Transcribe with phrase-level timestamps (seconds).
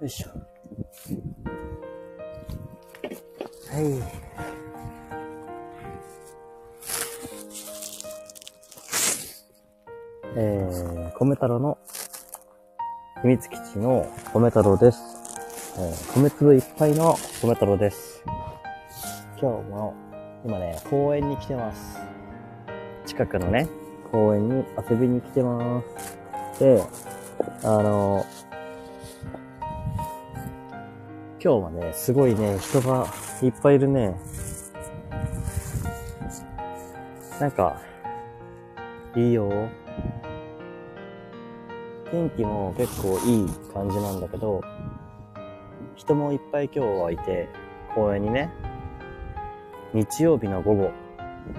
[0.00, 0.28] よいしょ。
[3.72, 4.24] はい。
[10.36, 11.78] えー、米太郎の
[13.22, 15.00] 秘密基地の米太郎です。
[15.78, 18.22] えー、米粒いっぱいの米太郎です。
[19.40, 19.94] 今日も、
[20.44, 21.98] 今ね、公園に来てます。
[23.06, 23.68] 近くのね、
[24.14, 25.82] 公園に遊びに来てま
[26.54, 26.60] す。
[26.60, 26.80] で、
[27.64, 28.24] あの、
[31.42, 33.08] 今日はね、すごいね、人が
[33.42, 34.14] いっぱいいるね。
[37.40, 37.80] なんか、
[39.16, 39.50] いいよ。
[42.12, 44.60] 天気も結構いい感じなんだけど、
[45.96, 47.48] 人もいっぱい今日はいて、
[47.96, 48.52] 公園にね、
[49.92, 50.92] 日曜日の午後、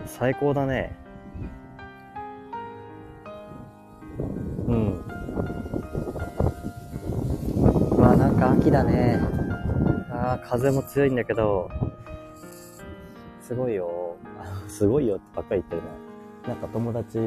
[0.06, 1.04] 最高だね。
[8.70, 9.20] あなんか秋だね。
[10.10, 11.70] ああ、風も強いんだけど、
[13.42, 14.16] すごいよ。
[14.68, 15.92] すごいよってばっかり言ってる
[16.48, 16.54] な。
[16.54, 17.20] なんか友達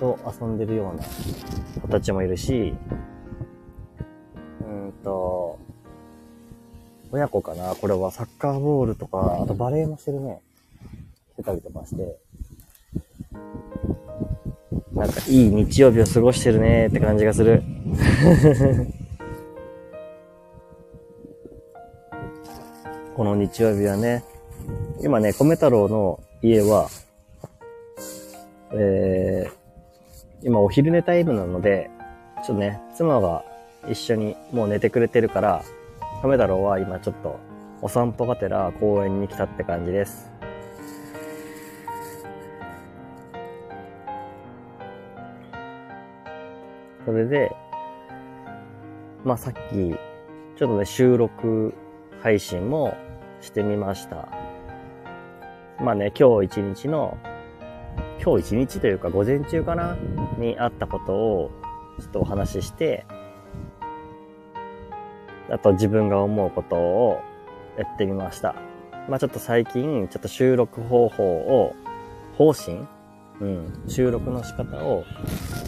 [0.00, 1.02] と遊んでるような
[1.80, 2.74] 子たちもいるし、
[4.60, 5.58] うーんと、
[7.10, 10.40] 親子かなこれはサッカーボールとか、あとバレーもしてるね。
[11.32, 12.18] してたりとかして。
[14.94, 17.62] なんかいい日曜日を過ごしてるねって感じがする。
[23.16, 24.22] この日曜日はね、
[25.00, 26.90] 今ね、米太郎の家は、
[28.72, 31.88] えー、今お昼寝タイムなので、
[32.36, 33.42] ちょっとね、妻が
[33.88, 35.64] 一緒にもう寝てくれてるから、
[36.22, 37.40] 米太郎は今ちょっと
[37.80, 40.30] お散歩がてら公園に来たって感じです。
[47.06, 47.50] それで、
[49.24, 49.96] まあさっき、
[50.58, 51.72] ちょっとね、収録
[52.22, 52.94] 配信も
[53.46, 54.28] してみました。
[55.80, 57.16] まあね、今日一日の、
[58.22, 59.96] 今日一日というか午前中かな
[60.38, 61.50] にあったことを
[62.00, 63.06] ちょっとお話しして、
[65.50, 67.20] あと自分が思うことを
[67.78, 68.54] やってみました。
[69.08, 71.74] まあちょっと最近、ちょっと収録方法を、
[72.36, 72.84] 方針？
[73.38, 75.04] うん、収録の仕方を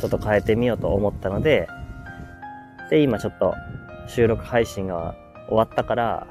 [0.01, 1.69] ちょっと変えてみようと思ったので、
[2.91, 3.55] で、今ちょっと
[4.09, 5.15] 収録配信が
[5.49, 6.27] 終わったから、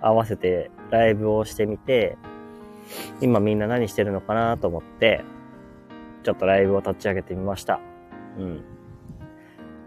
[0.00, 2.16] 合わせてライブをしてみて、
[3.20, 5.24] 今みんな何してるのかなと思って、
[6.22, 7.80] ちょっとライブを立ち上げてみました。
[8.38, 8.64] うん。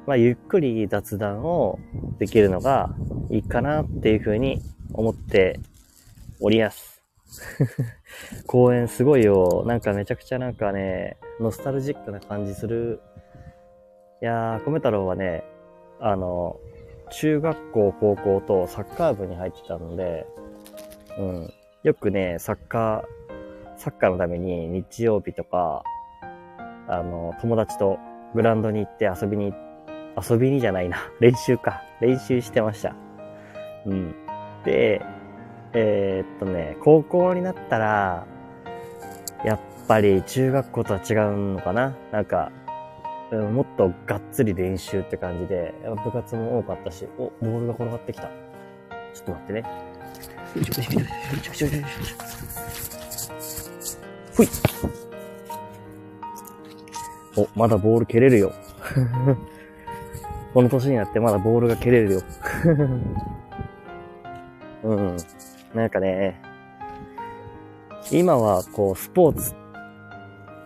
[0.08, 1.80] まあ、ゆっくり雑談を
[2.18, 2.96] できるのが
[3.30, 4.60] いいかなっていうふうに
[4.94, 5.60] 思って
[6.40, 7.04] おりやす。
[8.48, 9.64] 公園すごいよ。
[9.68, 13.02] なんかめちゃくちゃなんかね、ノスタルジックな感じする。
[14.22, 15.44] いやー、米太郎はね、
[16.00, 16.60] あの、
[17.10, 20.26] 中学校、高校とサッカー部に入ってたので、
[21.18, 21.54] うん。
[21.84, 25.84] よくね、サッカー、サッカーのために日曜日とか、
[26.88, 27.98] あの、友達と
[28.34, 29.54] グラウンドに行って遊びに、
[30.30, 30.98] 遊びにじゃないな。
[31.20, 31.82] 練習か。
[32.00, 32.96] 練習してました。
[33.86, 34.16] うん。
[34.66, 35.02] で、
[35.74, 38.26] えーっとね、高校になったら、
[39.46, 42.52] やっぱり中学校とは違うのかななんか、
[43.32, 45.74] もっとがっつり練習って感じで、
[46.04, 48.24] 部活も多かったし、お、ボールが転がってきた。
[49.14, 49.60] ちょっと待ってね。
[50.56, 52.40] よいしょよいしょよいしょよいしょよいしょよいしょ
[54.34, 54.48] ふい
[57.38, 58.52] お、まだボール蹴れるよ。
[60.54, 62.22] この年になってまだボールが蹴れるよ。
[64.84, 65.18] うん。
[65.76, 66.42] なんかね、
[68.12, 69.54] 今はこう、スポーツ。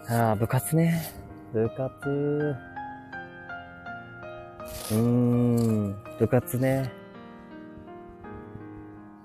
[0.07, 1.22] ああ、部活ね。
[1.53, 2.56] 部活。
[4.91, 6.91] うーん、部活ね。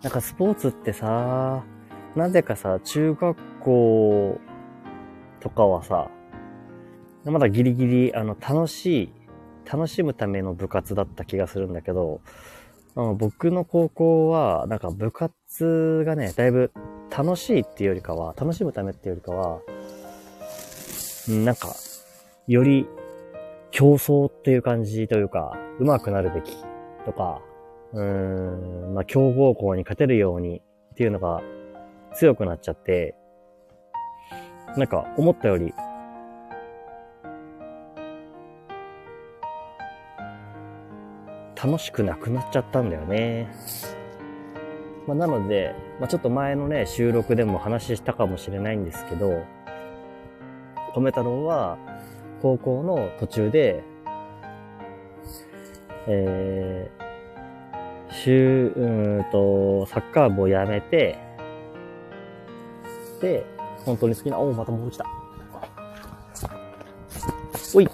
[0.02, 1.64] なんかスポーツってさ、
[2.14, 4.38] なぜかさ、中学校
[5.40, 6.10] とかはさ、
[7.24, 9.12] まだギリギリ、あの、楽しい、
[9.64, 12.20] 楽しむための部活だった気がするんだけど、
[12.94, 16.72] あの僕の高校は、なんか部活がね、だいぶ
[17.10, 19.60] 楽しいっていうよりかは、楽しむためっていうよりかは、
[21.28, 21.74] なんか、
[22.48, 22.88] より
[23.70, 26.56] 競争っていう感じというか、上手くなるべき
[27.04, 27.42] とか、
[27.92, 30.62] うーん、まあ、強豪校に勝てるように
[30.92, 31.42] っていうのが
[32.14, 33.14] 強くなっちゃって、
[34.78, 35.74] なんか思ったより、
[41.62, 43.52] 楽しくなくなっちゃったんだよね。
[45.06, 49.44] まあ、なので、まあ、ちょっと前のね、収録でも話したかもしれないんですけど、
[50.94, 51.76] 米太郎は、
[52.40, 53.82] 高校の途中で、
[56.06, 61.18] えー、週、うんと、サッカー部をやめて、
[63.20, 63.44] で、
[63.84, 65.04] 本当に好きな、おまたもう来た。
[67.74, 67.88] おい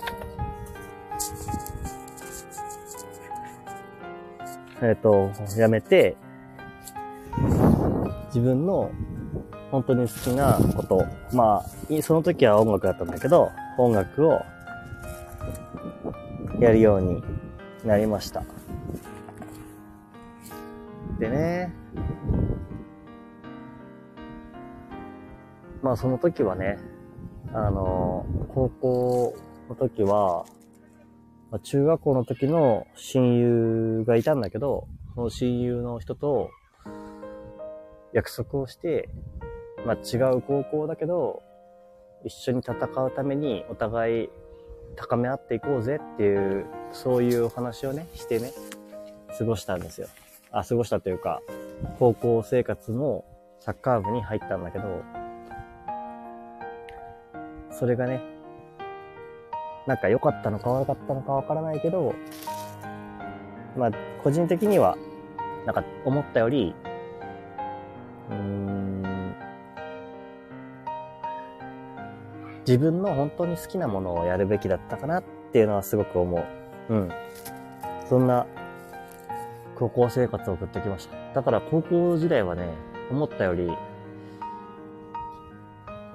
[4.83, 6.17] えっ、と、やめて、
[8.27, 8.91] 自分の
[9.71, 14.41] 本当に好きなこと、まあ、その時は音楽だったんだけど、音楽を
[16.61, 17.23] やるように
[17.85, 18.43] なりました。
[21.19, 21.73] でね、
[25.83, 26.79] まあその時はね、
[27.53, 29.37] あの、高校
[29.69, 30.45] の時は、
[31.51, 36.51] ま、中学校の時の親友がいたんだけど、その親友の人と
[38.13, 39.09] 約束をして、
[39.87, 41.43] まあ違う高校だけど、
[42.25, 44.31] 一緒に戦うためにお互い
[44.97, 48.53] 高め合っていこうぜっていう、そういうお話をね、してね、
[49.39, 50.09] 過ごしたんですよ。
[50.51, 51.43] あ、過ごしたというか、
[51.99, 53.25] 高校生活も
[53.61, 55.03] サッカー部に入ったんだけど、
[57.71, 58.23] それがね、
[59.87, 62.15] なんか良かったのか悪かったのかわからないけど、
[63.77, 63.91] まあ、
[64.23, 64.97] 個人的には、
[65.67, 66.75] なんか思ったより、
[68.31, 68.84] うーん、
[72.67, 76.39] 自分の本当に好きなものをやるべきだったかなっていうのはすごく思
[76.89, 76.95] う。
[76.95, 77.11] うん。
[78.09, 78.47] そんな、
[79.77, 81.17] 高校生活を送ってきました。
[81.35, 82.69] だから高校時代はね、
[83.11, 83.71] 思ったより、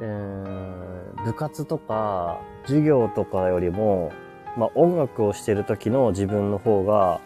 [0.01, 4.11] えーん、部活とか、授業とかよりも、
[4.57, 7.19] まあ、音楽をしてる時の自分の方が、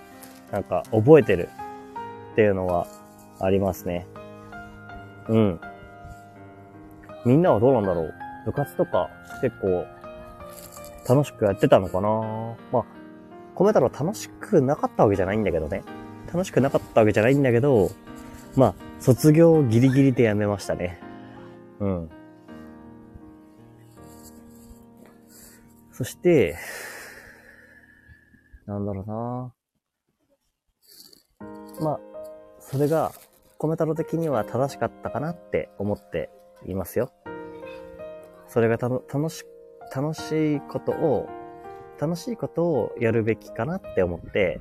[0.52, 1.50] なんか覚えてる
[2.34, 2.88] っていうのは
[3.40, 4.06] ありますね。
[5.30, 5.62] うん。
[7.26, 8.14] みんなはどうなんだろう？
[8.46, 9.10] 部活とか
[9.42, 9.86] 結構
[11.08, 12.10] 楽しくやってたのかな
[12.72, 12.86] まあ、
[13.56, 15.84] 米太郎楽しくなかったわけじゃないんだけどね。
[16.28, 17.92] 楽しくなかったわけじゃないんだけど、
[18.56, 21.00] まあ、卒業ギリギリでやめましたね。
[21.80, 22.10] うん。
[25.92, 26.56] そして、
[28.66, 29.54] なんだろうな
[31.82, 32.00] まあ、
[32.60, 33.12] それが、
[33.60, 36.30] 米太郎的には正しかったかなって思って
[36.66, 37.12] いますよ。
[38.54, 39.46] それが楽し、
[39.96, 41.28] 楽しいことを、
[42.00, 44.60] 楽しいことをやるべきかなって思って、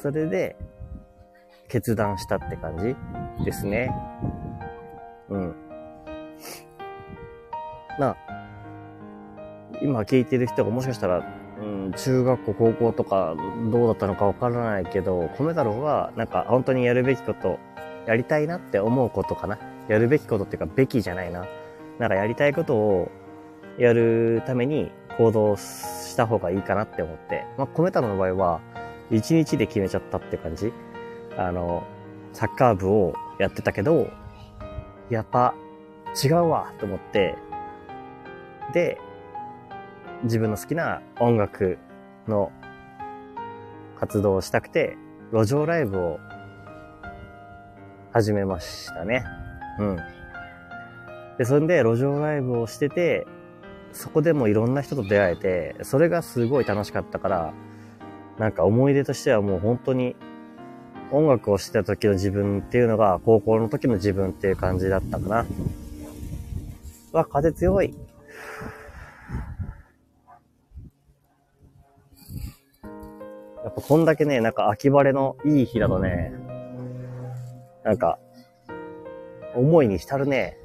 [0.00, 0.54] それで、
[1.66, 3.92] 決断したって感じですね。
[5.28, 5.54] うん。
[7.98, 8.16] まあ、
[9.82, 11.24] 今聞いてる人がもしかしたら、
[11.60, 13.34] うん、中学校、高校とか
[13.72, 17.58] どうだったのかわからないけど、米太郎はなんか本当にやるべきこと、
[18.06, 19.58] やりたいなって思うことかな。
[19.88, 21.44] やるべきことっていうか、べきじゃないな。
[21.98, 23.10] なんかやりたいことを
[23.78, 27.44] やるために行動した方がいいかなって思って。
[27.56, 28.60] まあ、米太郎の場合は、
[29.10, 30.72] 1日で決めちゃったって感じ。
[31.36, 31.84] あの、
[32.32, 34.08] サッカー部をやってたけど、
[35.10, 35.54] やっぱ
[36.22, 37.36] 違うわと思って、
[38.72, 38.98] で、
[40.24, 41.78] 自分の好きな音楽
[42.26, 42.52] の
[43.98, 44.96] 活動をしたくて、
[45.32, 46.18] 路上ライブを
[48.12, 49.24] 始めましたね。
[49.78, 50.17] うん。
[51.38, 53.26] で、それで路上ライブをしてて、
[53.92, 57.54] そこでもいろんな人と出会えて、それがすごい楽しかったから、
[58.38, 60.16] なんか思い出としてはもう本当に
[61.10, 65.46] 音楽をしてた時の自分っていうのが高校の時の自分っていう感じだったかな。
[67.12, 67.94] わ、風強い。
[73.64, 76.32] やっぱこんだけね、なんか秋晴れのいい日だとね、
[77.84, 78.18] なんか、
[79.54, 80.56] 思いに浸るね。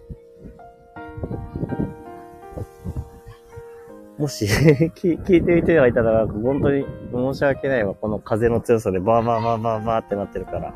[4.23, 4.45] もし
[4.95, 7.93] 聞、聞いてみてがいたら、本当に申し訳ないわ。
[7.93, 10.73] この風の強さでバーバーバーバーバーってなってるから。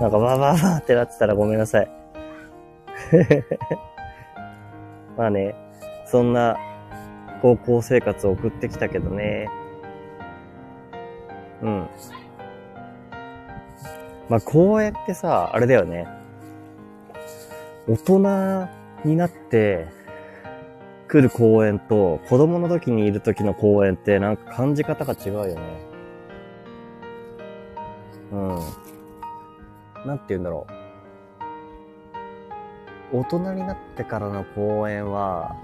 [0.00, 1.88] なんかバーバーバーってなってたらごめんなさい。
[5.16, 5.54] まあね、
[6.06, 6.56] そんな
[7.40, 9.48] 高校生活を送ってきたけどね。
[11.62, 11.86] うん。
[14.28, 16.08] まあ、公園ってさ、あれだよね。
[17.86, 18.68] 大人
[19.04, 19.86] になって
[21.08, 25.56] 来る公園と子供の時にいる時の公園ってなんか感じ方が違うよね。
[28.30, 28.58] うん。
[30.06, 30.66] なんて言うんだろ
[33.12, 33.20] う。
[33.20, 35.56] 大人になってからの公園は、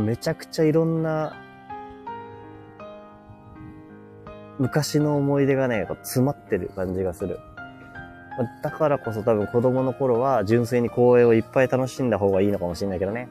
[0.00, 1.36] めちゃくちゃいろんな
[4.58, 7.38] 昔の思い出がね、詰まってる感じがする。
[8.62, 13.28] だからこそ多分子供の頃は純粋に公園をいっぱい楽しんだ方がいいのかもしれないけどね。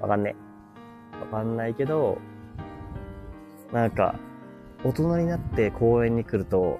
[0.00, 0.48] わかんねえ
[1.20, 2.18] わかんないけど、
[3.72, 4.18] なんか、
[4.84, 6.78] 大人になって公園に来ると、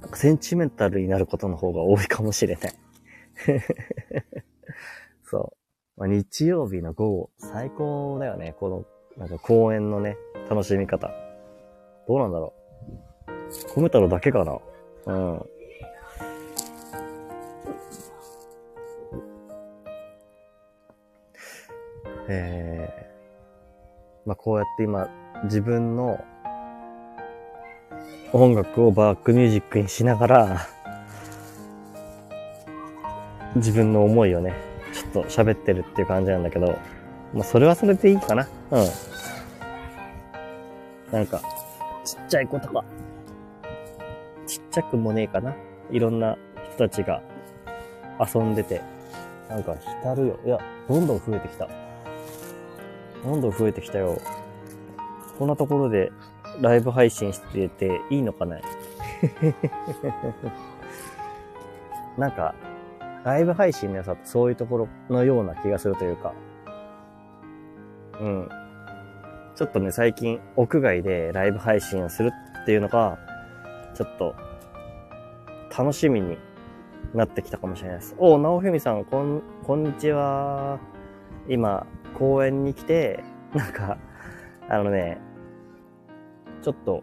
[0.00, 2.72] なんかセンチメンタルになることの方が多いかもしれない
[5.24, 5.54] そ
[5.96, 6.00] う。
[6.00, 8.54] まあ、日曜日の午後、最高だよね。
[8.58, 8.84] この、
[9.16, 10.16] なんか公園のね、
[10.50, 11.10] 楽しみ方。
[12.06, 12.52] どうなんだろ
[13.28, 13.80] う。
[13.80, 14.58] 米太郎だけかな
[15.06, 15.46] うん。
[22.28, 25.08] えー、まあ、こうやって今、
[25.44, 26.24] 自分の
[28.32, 30.66] 音楽をバックミュージックにしながら、
[33.56, 34.54] 自分の思いをね、
[34.92, 36.78] ちょっと喋ってるっていう感じなんだけど、
[37.32, 38.48] まあ、それはそれでいいかな。
[38.70, 38.86] うん。
[41.12, 41.40] なんか、
[42.04, 42.84] ちっちゃい子とか、
[44.46, 45.54] ちっちゃくもねえかな。
[45.90, 46.36] いろんな
[46.74, 47.20] 人たちが
[48.18, 48.80] 遊んでて、
[49.48, 50.38] なんか浸るよ。
[50.44, 51.68] いや、どんどん増えてきた。
[53.24, 54.20] どんどん増えてきたよ。
[55.38, 56.12] こんなところで
[56.60, 58.58] ライブ配信してていいのかな？
[62.18, 62.54] なんか、
[63.24, 66.32] ライブ配信の良さってそういうところのような気がするというか、
[68.20, 68.48] うん。
[69.56, 72.30] ちょっとね、最近屋外でライブ配信をする
[72.62, 73.18] っていうのが、
[73.94, 74.34] ちょっと
[75.76, 76.38] 楽しみに
[77.14, 78.14] なってきたかもしれないです。
[78.18, 80.78] お、直文さん、こん、こんにちは。
[81.48, 83.22] 今、公園に来て、
[83.54, 83.98] なんか、
[84.68, 85.18] あのね、
[86.62, 87.02] ちょっと、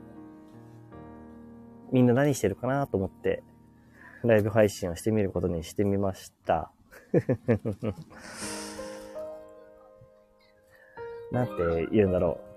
[1.92, 3.44] みんな何してるかなと思って、
[4.24, 6.72] ライブ配信をしてみることにしてみました。
[11.32, 11.54] なんて
[11.92, 12.52] 言うんだろう。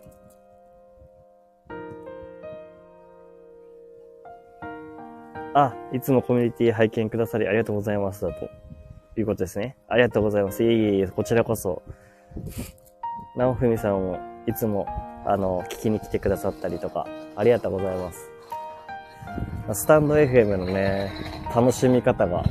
[5.57, 8.23] あ、いつもコミュニティ拝見くださりありがとうございます。
[8.23, 8.51] だと
[9.21, 9.77] いうことですね。
[9.89, 10.63] ありがとうございます。
[10.63, 11.83] いえいえいえ、こちらこそ。
[13.37, 14.87] なおふみさんもいつも、
[15.27, 17.07] あの、聞きに来てくださったりとか、
[17.37, 18.31] ありがとうございます。
[19.73, 21.11] スタンド FM のね、
[21.55, 22.45] 楽しみ方が、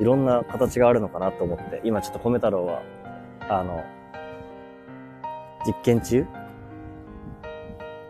[0.00, 2.82] いろんな形があるのかなと思って、今ちょっと米太郎は、
[3.48, 3.84] あの、
[5.66, 6.26] 実験中？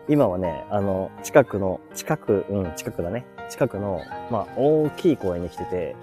[0.07, 3.25] 今はね、あの、近くの、近く、うん、近くだね。
[3.49, 5.95] 近くの、まあ、大きい公園に来てて、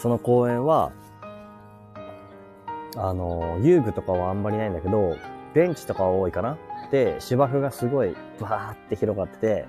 [0.00, 0.92] その公園は、
[2.96, 5.16] あの、遊具とかはあんまりないんだけど、
[5.54, 6.56] ベンチとかは多いかな。
[6.90, 9.68] で、芝生がすごい、バーって広がってて、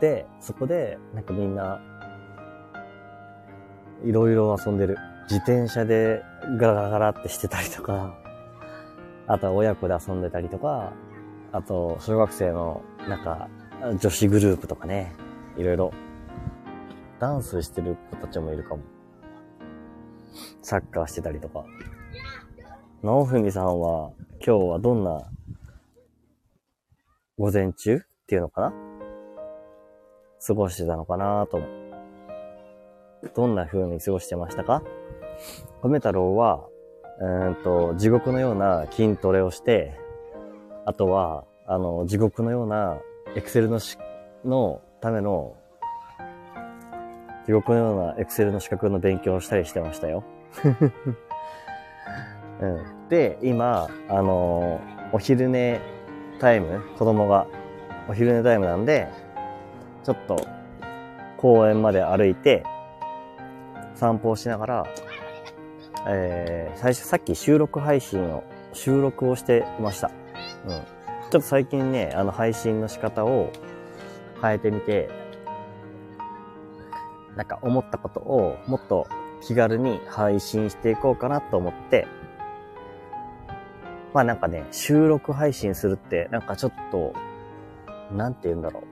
[0.00, 1.80] で、そこで、なんかみんな、
[4.04, 4.98] いろいろ遊んでる。
[5.30, 6.22] 自転車で
[6.58, 8.14] ガラガラってしてたりとか、
[9.26, 10.92] あとは親子で遊んでたりとか、
[11.52, 13.48] あと、小学生の、なんか、
[13.98, 15.14] 女子グループとかね、
[15.56, 15.92] いろいろ、
[17.18, 18.82] ダンスしてる子たちもいるかも。
[20.62, 21.64] サッカーしてたりとか。
[23.02, 24.10] 直文さんは、
[24.44, 25.30] 今日はどんな、
[27.38, 28.72] 午前中っていうのかな？
[30.46, 31.60] 過ごしてたのかなと。
[33.34, 34.82] どんな風に過ごしてましたか？
[35.82, 36.66] 米太郎は、
[37.20, 39.98] うんと、地獄のような筋トレをして、
[40.84, 42.98] あとは、あの、地獄のような
[43.34, 43.98] エクセルのし、
[44.44, 45.56] のための、
[47.46, 50.24] 地獄のようなエクセルの資格の勉強をしたりしてましたよ。
[52.60, 54.80] うん、で、今、あの
[55.12, 55.80] お昼寝
[56.40, 57.46] タイム、子供が
[58.08, 59.08] お昼寝タイムなんで、
[60.02, 60.36] ちょっと
[61.36, 62.64] 公園まで歩いて、
[63.94, 64.86] 散歩をしながら、
[66.08, 70.10] えー、最初さっき収録配信を、収録をしてました。
[70.66, 70.72] うん。
[70.72, 70.80] ちょ
[71.28, 73.50] っと最近ね、あの配信の仕方を
[74.42, 75.08] 変えてみて、
[77.36, 79.06] なんか思ったことをもっと
[79.42, 82.06] 気軽に配信していこうかなと思って、
[84.14, 87.12] まあなんかね、収録配信するってなんかちょっと、
[88.12, 88.82] なんて言うんだろう。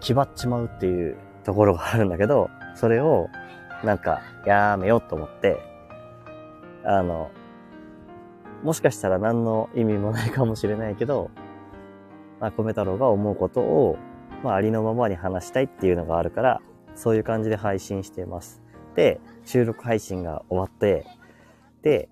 [0.00, 3.28] 気張っちまうっていうところがあるんだけど、それを
[3.84, 5.58] なんか、やめようと思って、
[6.84, 7.30] あの、
[8.62, 11.30] もしかしたら何の意味もないかもしれないけど、
[12.40, 13.98] まあ、米太郎が思うことを、
[14.42, 16.62] まあ、ありのままに話したいっていうのがあるから、
[16.94, 18.62] そういう感じで配信しています。
[18.94, 21.04] で、収録配信が終わって、
[21.82, 22.08] で、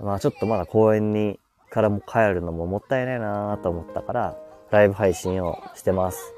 [0.00, 1.38] まあちょっとまだ公園に
[1.70, 4.36] からも帰るのももったいないなと思ったから、
[4.70, 6.34] ライブ配信をしてます。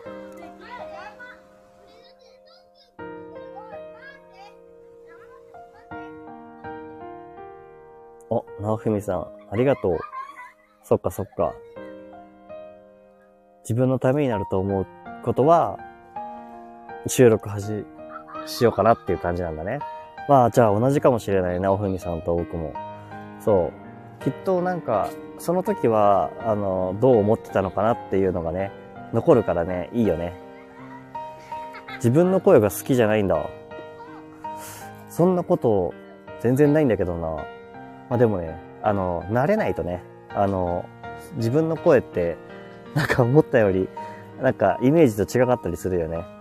[8.28, 9.98] お、直文さん、ありがとう。
[10.82, 11.54] そっかそっか。
[13.62, 14.86] 自分のためになると思う
[15.24, 15.78] ことは、
[17.06, 17.84] 収録はじ、
[18.46, 19.80] しようかなっていう感じなんだね。
[20.28, 22.72] まあ、じゃあ同じかもしれないな、おふみさんと僕も。
[23.40, 23.70] そ
[24.20, 24.24] う。
[24.24, 25.08] きっとなんか、
[25.38, 28.72] その時は、あの、どう思ってたのかなっていうのがね、
[29.12, 30.34] 残るからね、いいよね。
[31.96, 33.48] 自分の声が好きじゃないんだ。
[35.08, 35.94] そんなこと
[36.40, 37.28] 全然ないんだけどな。
[38.10, 40.84] まあでもね、あの、慣れないとね、あの、
[41.36, 42.36] 自分の声って、
[42.94, 43.88] なんか思ったより、
[44.42, 46.35] なんかイメージと違かったりするよね。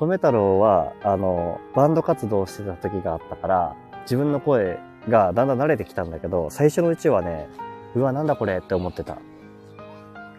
[0.00, 4.78] 米太郎は、あの、バンド活動してた時があったから、自分の声
[5.08, 7.48] がだんだん慣れてきたんだけど、最初のうちはね、
[7.94, 9.18] うわ、なんだこれって思ってた。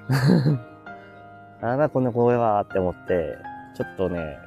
[1.61, 3.37] なんだこの声はって思って、
[3.75, 4.39] ちょっとね、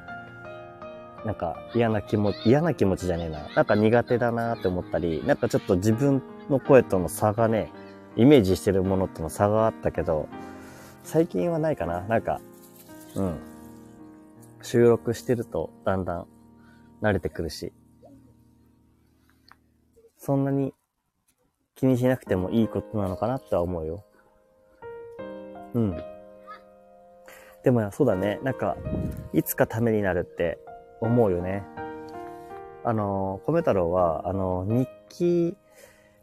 [1.25, 3.39] なんか嫌な気持ち、嫌な気持ちじゃねえな。
[3.55, 7.71] なんか苦手だなって思ったり、なんかちょっと自分の声との差がね、
[8.17, 10.27] イメージしてるものとの差があったけど、
[11.03, 12.01] 最近はないかな。
[12.01, 12.41] なんか、
[13.15, 13.54] うん。
[14.65, 16.27] 収録してるとだんだん
[16.99, 17.71] 慣れてくるし、
[20.17, 20.73] そんなに
[21.75, 24.03] 気にしなくてもいいことなのかなっては思うよ。
[25.75, 26.03] うん。
[27.63, 28.39] でもそうだね。
[28.41, 28.75] なんか、
[29.33, 30.57] いつかためになるって
[30.99, 31.63] 思うよね。
[32.83, 35.55] あの、米太郎は、あの、日記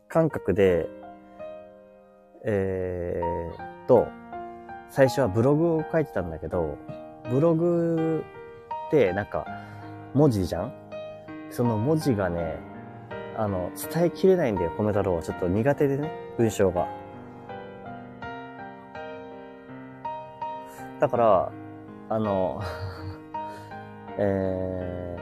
[0.09, 0.89] 感覚で、
[2.45, 4.09] えー、と、
[4.91, 6.77] 最初はブログを書いてたんだけど、
[7.31, 8.25] ブログ
[8.89, 9.47] ってなんか
[10.15, 10.73] 文字じゃん？
[11.51, 12.59] その文字がね、
[13.37, 15.23] あの、伝えきれないんだよ、米太郎は。
[15.23, 16.89] ちょっと苦手でね、文章が。
[21.01, 21.53] だから、
[22.09, 22.61] あの、
[24.19, 25.17] え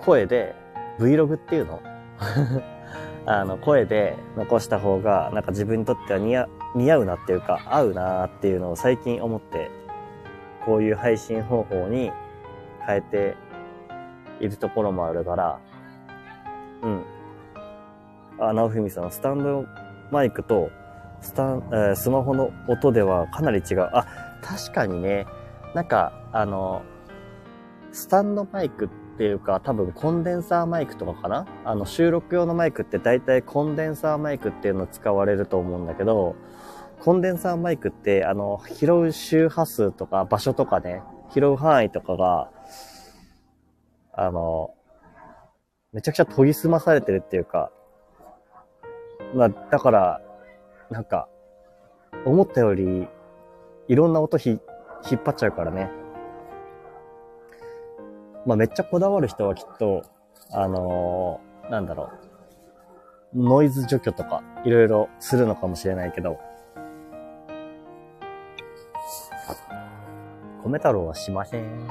[0.00, 0.54] ー、声で、
[0.98, 1.80] Vlog っていうの？
[3.26, 9.70] あの、声で残した方が、なんか自分にとっては似合う似合うなっていうか、合うなっていうのを最近思って、
[10.64, 12.12] こういう配信方法に
[12.86, 13.36] 変えて
[14.40, 15.60] いるところもあるから、
[16.82, 17.04] うん。
[18.38, 19.66] あ、直文さん、スタンド
[20.10, 20.70] マイクと
[21.20, 23.90] スタン、えー、スマホの音ではかなり違う。
[23.92, 24.06] あ、
[24.42, 25.26] 確かにね、
[25.74, 26.82] なんか、あの、
[27.92, 28.88] スタンドマイクっ
[29.20, 31.46] ていうか、多分コンデンサーマイクとかかな？
[31.66, 36.36] あの、収録用のマイクって大体コンデンサーマイクっていうのを使われると思うんだけど、
[37.00, 41.02] コンデンサーマイクって、あの、拾う周波数とか場所とかね、
[41.34, 42.50] 拾う範囲とかが、
[44.14, 44.72] あの、
[45.92, 47.70] めちゃくちゃ研ぎ澄まされてるっていうか、
[49.34, 50.22] まあ、だから、
[50.88, 51.28] なんか、
[52.24, 53.06] 思ったより、
[53.86, 54.48] いろんな音ひ、
[55.10, 55.90] 引っ張っちゃうからね。
[58.50, 60.02] まあ、めっちゃこだわる人はきっと、
[60.50, 62.10] あのー、なんだろ
[63.32, 63.44] う。
[63.44, 66.40] ノイズ除去とか、いろいろするのかもしれないけど、
[70.64, 71.88] 米太郎はしません。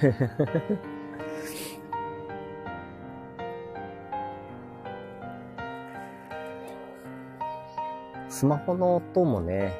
[8.28, 9.72] スマホの音もね、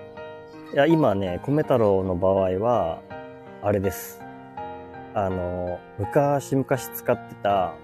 [0.75, 3.01] いや、今ね、米太郎の場合は、
[3.62, 4.22] あれです。
[5.14, 7.75] あの、昔々使ってた、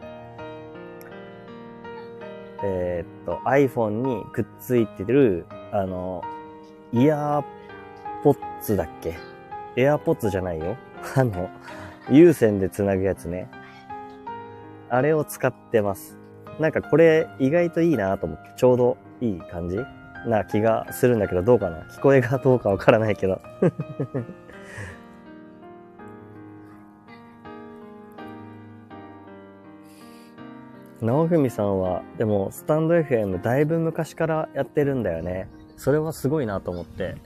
[2.65, 6.23] えー、っと、iPhone にくっついてる、あの、
[6.93, 7.45] イヤー
[8.25, 9.15] ポッツだっけ？
[9.77, 10.77] エアポッツじゃないよ。
[11.15, 11.51] あの、
[12.11, 13.49] 有線で繋ぐやつね。
[14.89, 16.17] あれを使ってます。
[16.59, 19.79] なんかこれ意外といいなと思って、ちょうどいい感じ
[20.27, 21.83] な気がするんだけど、どうかな？
[21.83, 23.39] 聞こえがどうかわからないけど。
[31.01, 35.49] 直文さんは、でも、スタンド FM だいぶ昔からやってるんだよね。
[35.77, 37.17] それはすごいなと思って。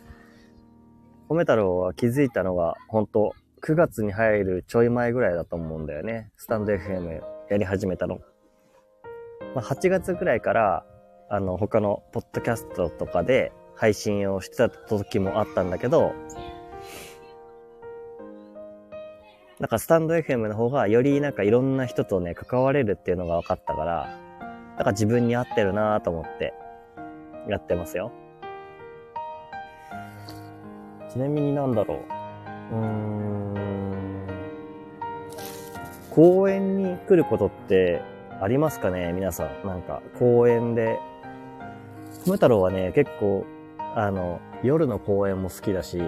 [1.28, 6.30] 米太郎は気づいたのが、本当9月に入るちょい前ぐらいだと思うんだよね。
[6.37, 8.20] スタンド FM やり始めたの。
[9.54, 10.85] まあ、8月ぐらいから、
[11.30, 16.12] あの、他のポッドキャストとかで配信をしてた時もあったんだけど、
[19.62, 24.18] なんかスタンド FM の方がよりなんかいろんな人とね、関われるっていうのが分かったから、
[24.75, 26.53] なんか自分に合ってるなと思って
[27.48, 28.11] やってますよ。
[31.12, 32.75] ちなみになんだろう。
[32.75, 34.27] うーん。
[36.11, 38.03] 公園に来ることって
[38.40, 39.64] ありますかね皆さん。
[39.64, 40.98] なんか公園で
[42.27, 43.46] ム太郎はね、結構、
[43.94, 45.98] あの、夜の公園も好きだし、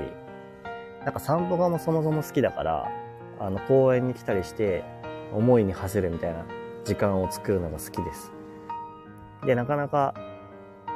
[1.05, 3.04] なんか散歩がもそもそも好きだから、
[3.41, 4.85] あの、公園に来たりして、
[5.33, 6.45] 思いに走るみたいな
[6.85, 8.33] 時間を作るのが好きです。
[9.45, 10.15] で、なかなか、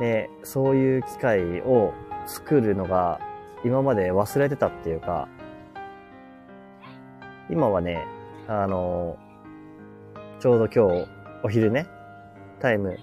[0.00, 1.92] ね、そういう機会を
[2.26, 3.20] 作るのが
[3.64, 5.28] 今まで忘れてたっていうか、
[7.50, 8.06] 今はね、
[8.46, 9.16] あの、
[10.38, 11.08] ちょうど今日
[11.42, 11.86] お昼ね、
[12.60, 12.96] タイム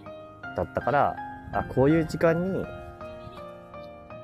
[0.55, 1.15] だったから、
[1.53, 2.65] あ、こういう時間に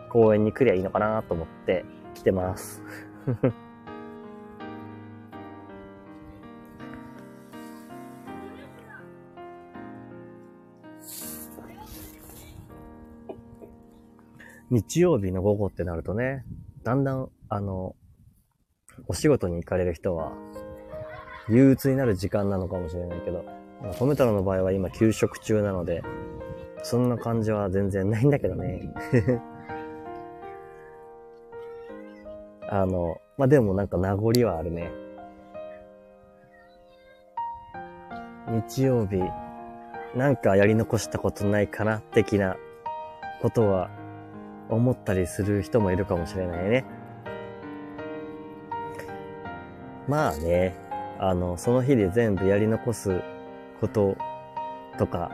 [0.10, 2.82] 公園に来りゃいいのかなと思って来てます。
[14.72, 16.46] 日曜日の午後ってなるとね、
[16.84, 17.94] だんだん、あの、
[19.08, 20.32] お仕事に行かれる人は、
[21.50, 23.44] 憂鬱になる時間なのかもしれないけど、
[24.00, 26.02] 褒め太郎の場合は今休職中なので、
[26.84, 28.90] そんな感じは全然ないんだけどね。
[32.70, 34.90] あの、まあ、でもなんか名残はあるね。
[38.48, 39.22] 日曜日、
[40.16, 42.56] なんかやり残したことないかな、的な
[43.42, 43.90] ことは
[44.72, 46.86] 思ったりする人もいるかもしれないね。
[50.08, 50.76] まあね、
[51.20, 53.22] あの、その日で全部やり残す
[53.80, 54.18] こと
[54.98, 55.32] とか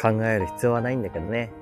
[0.00, 1.52] 考える必要はないんだけどね。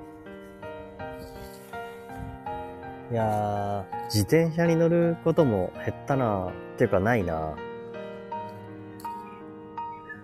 [3.11, 7.55] いやー、自転車に乗ることも減ったなっていうかないな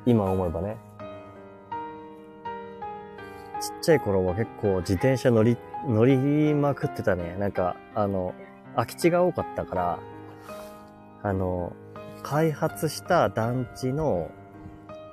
[0.05, 0.77] 今思えばね。
[3.87, 7.37] ちゃい頃は結構自転車乗り、乗りまくってたね。
[7.39, 8.33] なんか、あの、
[8.75, 9.99] 空き地が多かったから、
[11.23, 11.71] あの、
[12.21, 14.29] 開発した団地の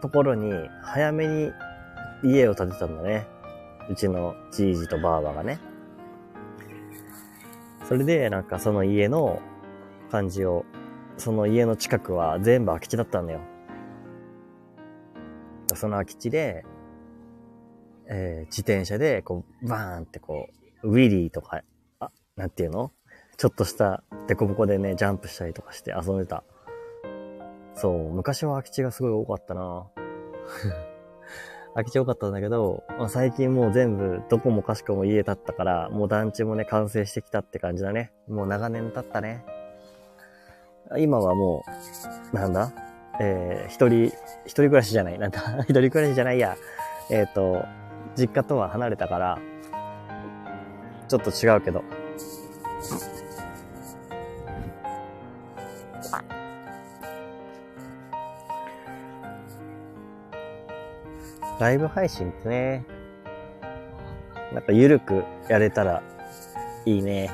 [0.03, 1.53] ところに早めに
[2.25, 3.29] 家を建てたんだね。
[3.89, 5.61] うちのじいじとばあばがね。
[7.89, 9.41] それで、なんかその家の
[10.11, 10.65] 感じを、
[11.17, 13.41] その家の近くは全部空き地だったんだよ。
[15.75, 16.65] その空き地で、
[18.09, 20.49] えー、自転車で、こう、バーンってこ
[20.83, 21.63] う、ウィリーとか、
[22.01, 22.93] あ、なんていうの？
[23.37, 26.45] ちょっとしたデコボコでね、ジャンプしたりとかして遊んでた。
[27.75, 29.87] そう、昔は空き地がすごい多かったな
[31.75, 38.13] 空き地多かったんだけど、まあ、最近もう全部どこもかしこも家建ったから、もう団地もね、完成してきたって感じだね。
[38.29, 39.45] もう長年経ったね。
[40.99, 41.65] 今はも
[42.33, 42.73] う、なんだ？
[43.21, 44.07] えー、一人、
[44.45, 45.19] 一人暮らしじゃない。
[45.19, 45.41] なんだ？
[45.67, 46.57] 一人暮らしじゃないや。
[47.11, 47.65] えっ、ー、と、
[48.17, 49.39] 実家とは離れたから、
[51.09, 51.83] ちょっと違うけど。
[61.61, 62.85] ライブ配信ってね、
[64.53, 66.03] なんかゆるくやれたら
[66.85, 67.31] いいね。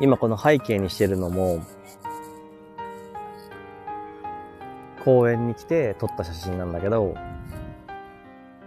[0.00, 1.60] 今この背景にしてるのも、
[5.04, 7.14] 公園に来て撮った写真なんだけど、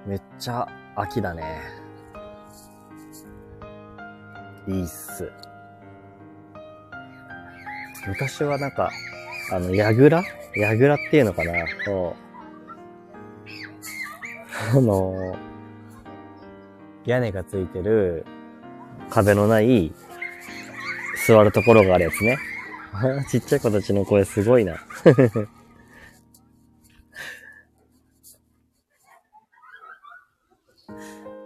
[0.05, 1.43] めっちゃ秋だね。
[4.67, 5.31] いいっす。
[8.07, 8.91] 昔はなんか、
[9.51, 10.23] あの、やぐら？
[10.55, 11.53] やぐらっていうのかな？
[11.85, 12.15] そ
[14.73, 14.77] う。
[14.77, 15.37] あの、
[17.05, 18.25] 屋根がついてる
[19.09, 19.93] 壁のない
[21.27, 22.37] 座るところがあるやつね。
[23.29, 24.77] ちっちゃい子たちの声すごいな。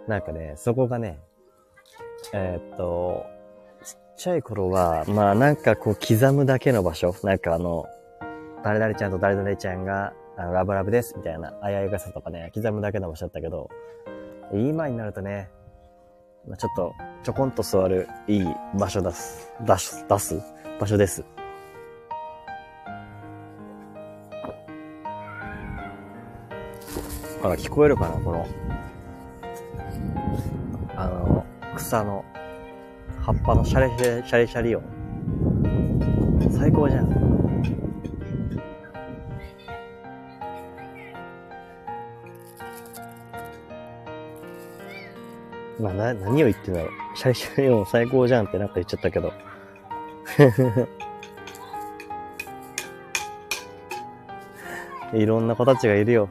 [0.08, 1.20] なんかね、そこがね、
[2.32, 3.26] えー、っと、
[3.84, 7.86] ちっちゃい頃は、まあなんかこう刻むだけの場所、なんかあの、
[8.64, 13.68] 誰々ちゃんと誰々ちゃんが、あのラブラブですみたいな、あやい傘とかね、刻むだけの場所だったけど、
[14.54, 15.50] 今になるとね、
[16.56, 18.46] ちょっと、ちょこんと座るいい
[18.78, 20.42] 場所出す、出す、出す
[20.80, 21.22] 場所です。
[27.42, 28.46] あ、聞こえるかなこの、
[31.00, 32.24] あの、草の、
[33.20, 34.82] 葉っぱのシャレシャレ、シャレシャリ音。
[36.50, 37.08] 最高じゃん。
[45.78, 46.90] まあ、な、何を言ってんだろう。
[47.14, 49.32] シャリシャリ音最高じゃんってなんか言っちゃったけど。
[55.14, 56.28] いろんな子たちがいるよ。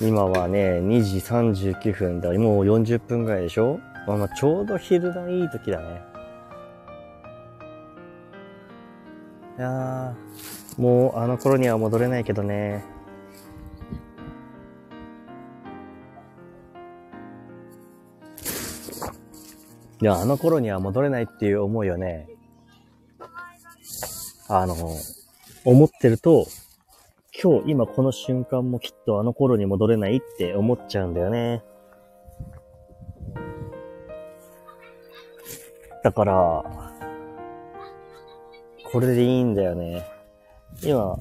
[0.00, 2.30] 今はね、2時39分だ。
[2.32, 3.78] もう40分ぐらいでしょ？
[4.06, 6.02] まあ、まあ、ちょうど昼のいい時だね。
[9.58, 12.82] いやー、もうあの頃には戻れないけどね。
[20.00, 22.26] いや、あの頃には戻れないっていう思いをね、
[24.48, 24.74] あの、
[25.66, 26.46] 思ってると、
[27.42, 31.62] 今日、今この瞬間もきっとあの頃に戻れないって思っちゃうんだよね。
[36.04, 36.64] だから、
[38.92, 40.04] これでいいんだよね。
[40.82, 41.16] 今、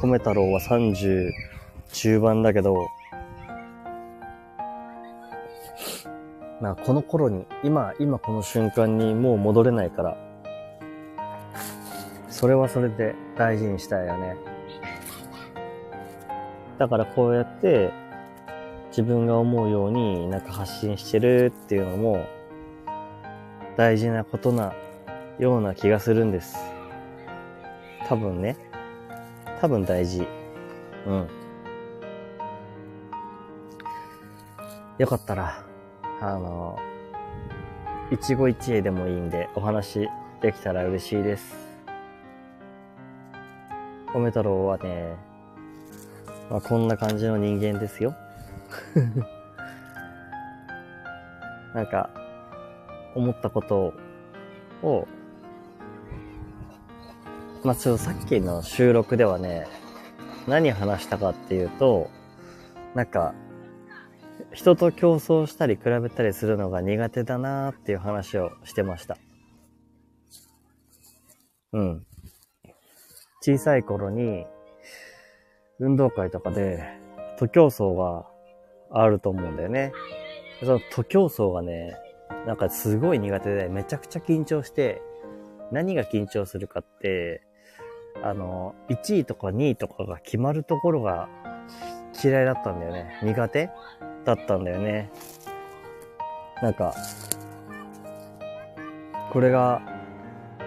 [0.00, 1.30] 米太郎は30
[1.92, 2.88] 中盤だけど、
[6.60, 10.16] まあこの頃に、今、今この瞬間にもう戻れないから、
[12.30, 14.55] それはそれで大事にしたいよね。
[16.78, 17.92] だからこうやって
[18.88, 22.26] 自分が思うようになんか発信してるっていうのも
[23.76, 24.72] 大事なことな
[25.38, 26.56] ような気がするんです。
[28.08, 28.56] 多分ね。
[29.60, 30.26] 多分大事。
[31.06, 31.28] うん。
[34.98, 35.62] よかったら、
[36.20, 36.78] あの、
[38.10, 40.08] 一期一会でもいいんでお話
[40.40, 41.54] できたら嬉しいです。
[44.14, 45.16] 米太郎はね、
[46.50, 48.14] まあ、こんな感じの人間ですよ。
[51.74, 52.10] なんか、
[53.14, 53.94] 思ったこと
[54.82, 55.06] を、
[57.64, 59.66] まあ、ちょっとさっきの収録ではね、
[60.46, 62.08] 何話したかっていうと、
[62.94, 63.34] なんか、
[64.52, 69.18] 人と競争したり比べたりするのが苦手だなーっていう話をしてました。
[71.72, 72.06] うん。
[73.40, 74.46] 小さい頃に、
[75.78, 76.82] 運動会とかで、
[77.38, 78.26] 徒競走が
[78.90, 79.92] あると思うんだよね。
[80.60, 81.96] その徒競走がね、
[82.46, 85.02] なんかすごい苦手で、めちゃくちゃ緊張して、
[85.70, 87.42] 何が緊張するかって、
[88.22, 91.28] あの、1位とか2位とかが決まるところが
[92.22, 93.20] 嫌いだったんだよね。
[93.22, 93.70] 苦手
[94.24, 95.10] だったんだよね。
[96.62, 96.94] なんか、
[99.32, 99.82] これが、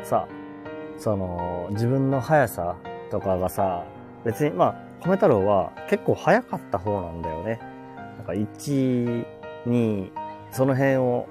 [0.03, 0.27] さ、
[0.97, 2.75] その、自分の速さ
[3.09, 3.85] とかがさ、
[4.23, 7.59] 別に、まあ、米太郎は結構速かった方なんだよね。
[8.17, 9.25] なんか1、
[9.65, 10.11] 2、
[10.51, 11.27] その辺を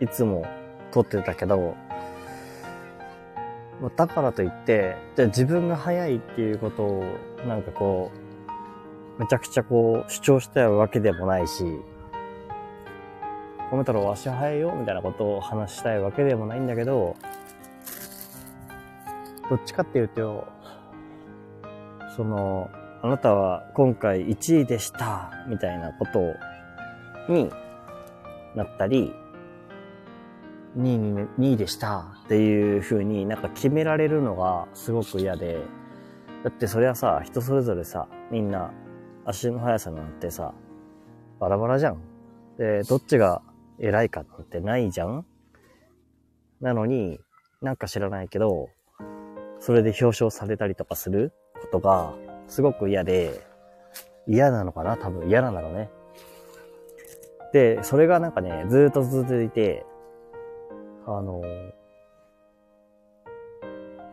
[0.00, 0.44] いつも
[0.90, 1.74] 取ってたけど、
[3.96, 7.04] だからといって、じゃあ自分が速いっていうことを、
[7.46, 8.10] なんかこ
[9.18, 11.64] う、めちゃくちゃこう主張したいわけでもないし、
[13.70, 17.16] 米太郎足速いよみたいなことを話したいわけでもないんだけど、
[19.48, 20.46] どっちかっていうと、
[22.16, 22.70] その、
[23.02, 27.50] あなたは今回1位でした、みたいなことに
[28.54, 29.12] なったり、
[30.76, 35.60] 2位に、2位でしたっていう風になんか決められるのがすごく嫌で、
[36.42, 38.72] だってそれはさ、人それぞれさ、みんな
[39.24, 40.54] 足の速さなんてさ、
[41.38, 42.00] バラバラじゃん。
[42.58, 43.42] で、どっちが
[43.78, 45.26] 偉いかなんてないじゃん
[46.60, 47.20] なのに、
[47.60, 48.68] なんか知らないけど、
[49.58, 52.14] それで表彰されたりとかすることが
[52.48, 53.40] すごく嫌で、
[54.26, 54.96] 嫌なのかな？
[54.96, 55.90] 多分嫌なんだろうね。
[57.52, 59.86] で、それがなんかね、ずっと続いて、
[61.06, 61.42] あの、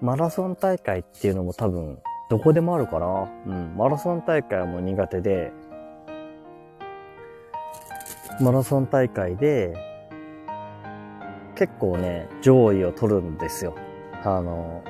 [0.02, 3.30] マラソン大会っていうのも多分、どこでもあるかな？
[3.48, 3.76] うん。
[3.76, 5.52] マラソン大会も苦手で、
[8.42, 9.74] マラソン大会で、
[11.56, 13.76] 結構ね、上位を取るんですよ。
[14.24, 14.84] あの、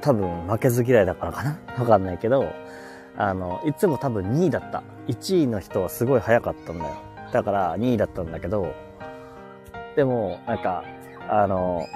[0.00, 1.58] 多分負けず嫌いだからかな？
[1.78, 2.46] わかんないけど、
[3.16, 4.82] あの、いつも多分2位だった。
[5.08, 6.94] 1位の人はすごい早かったんだよ。
[7.32, 8.74] だから2位だったんだけど、
[9.96, 10.84] でも、なんか、
[11.28, 11.86] あの、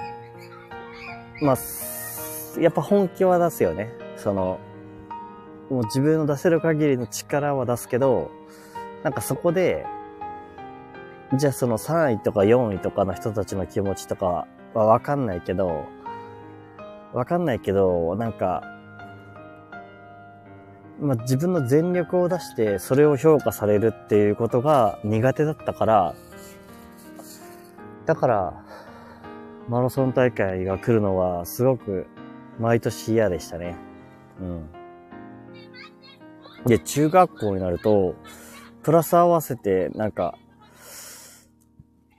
[1.41, 3.91] まあ、やっぱ本気は出すよね。
[4.17, 4.59] その、
[5.69, 8.31] もう自分の出せる限りの力は出すけど、
[9.03, 9.85] なんかそこで、
[11.33, 15.85] じゃあその3位とか4位とかの人たちの気持ちとかはわかんないけど、
[17.13, 18.63] わかんないけど、なんか、
[21.01, 26.13] まあ、自分の全力を出してそれを評価されるっていうことが苦手だったから、
[28.05, 28.63] だから、
[29.67, 32.05] マラソン大会が来るのはすごく
[32.59, 33.75] 毎年嫌でしたね。
[34.39, 34.69] うん。
[36.67, 38.15] で、中学校になると、
[38.83, 40.35] プラス合わせてなんか、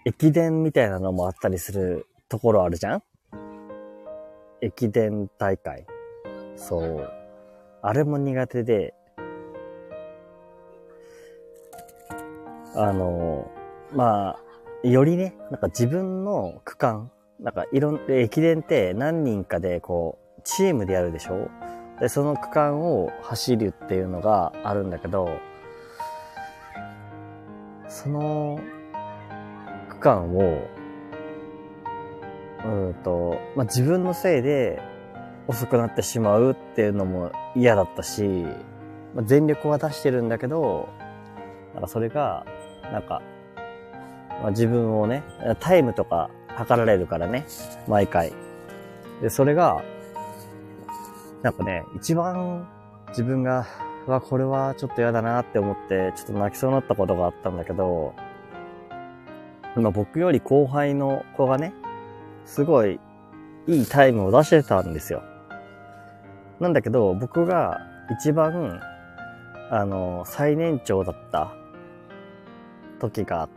[0.05, 3.03] 駅伝みたいなのもあったりするところあるじゃん？
[4.61, 5.87] 駅伝大会。
[6.57, 7.22] そう。
[7.85, 8.95] あれも苦手で、
[12.77, 13.51] あの、
[13.93, 14.39] ま
[14.85, 21.51] あ、よりね、なんか自分の区間、なんかいろん、駅伝って何人かでこう、チームでやるでしょ？
[22.01, 25.29] で、その区間を走るっていうのがあるんだけど、
[27.89, 28.61] その
[29.89, 30.63] 区間を、
[32.65, 34.81] うんと、まあ、自分のせいで
[35.53, 38.23] 遅くなってしまうっていうのも嫌だったし、
[39.15, 40.89] まあ、全力は出してるんだけど、
[41.75, 42.47] なんかそれが、
[42.91, 43.21] なんか、
[44.41, 45.23] まあ、自分をね、
[45.61, 47.45] タイムとか測られるからね、
[47.87, 48.33] 毎回。
[49.21, 49.83] で、それが、
[51.43, 52.67] なんかね、一番
[53.09, 53.67] 自分が、
[54.07, 58.15] わ、これはちょっと嫌だなって思って、ちょっと泣きそうになったことがあったんだけど、
[59.77, 61.75] 今僕より後輩の子がね、
[62.47, 62.99] すごい
[63.67, 65.23] いいタイムを出してたんですよ。
[66.63, 68.81] なんだけど、僕が一番、
[69.69, 71.53] あの、最年長だった
[73.01, 73.49] 時が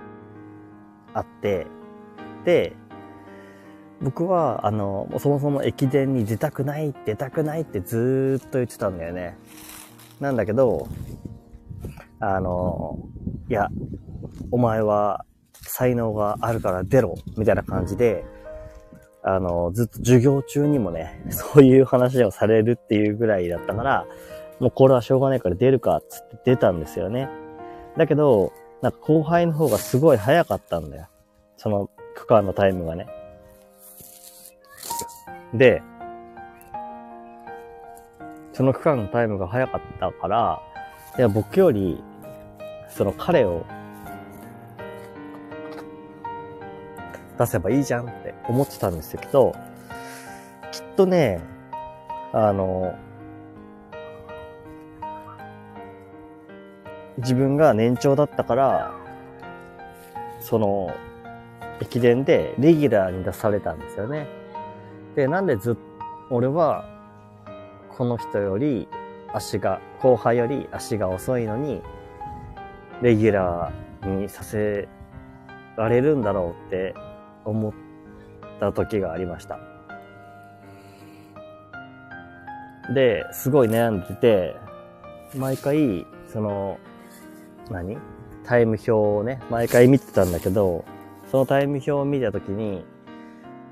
[1.13, 1.67] あって、
[2.45, 2.75] で、
[4.01, 9.37] 僕は、あの、そもそも駅伝に出たくない、出たくないってずーっと言ってたんだよね。
[10.19, 10.87] なんだけど、
[12.19, 12.97] あの、
[13.49, 13.69] いや、
[14.49, 15.25] お前は
[15.61, 18.25] 才能があるから出ろ、みたいな感じで、
[19.27, 24.05] あの、ずっと授業中にもね、 そういう話をされるっていうぐらいだったから、
[24.59, 27.27] もうこれはしょうがないから出るか、つって出たんですよね。
[27.97, 31.07] だけど、なんか後輩の方がすごい早かったんだよ。
[31.57, 33.07] その区間のタイムがね。
[35.55, 35.81] で、
[38.53, 40.61] その区間のタイムが早かったから、
[41.17, 42.01] いや、僕より、
[42.89, 43.65] その彼を
[47.39, 48.05] 出せばいいじゃん
[48.47, 49.55] 思ってたんですけど、
[50.71, 51.41] きっとね、
[52.33, 52.95] あの、
[57.17, 58.91] 自分が年長だったから、
[60.39, 60.93] その、
[61.81, 64.27] 駅伝でレギュラーに出されたんですよね。
[65.15, 65.81] で、なんでずっと、
[66.29, 66.85] 俺は、
[67.89, 68.87] この人より
[69.33, 71.81] 足が、後輩より足が遅いのに、
[73.01, 74.87] レギュラーにさせ
[75.77, 76.95] られるんだろうって
[77.43, 77.73] 思っ
[78.59, 79.59] た時がありました。
[82.93, 84.55] で、すごい悩んでて、
[85.35, 86.79] 毎回、その、
[87.69, 87.97] 何？
[88.43, 90.85] タイム表をね、毎回見てたんだけど、
[91.31, 92.85] そのタイム表を見たときに、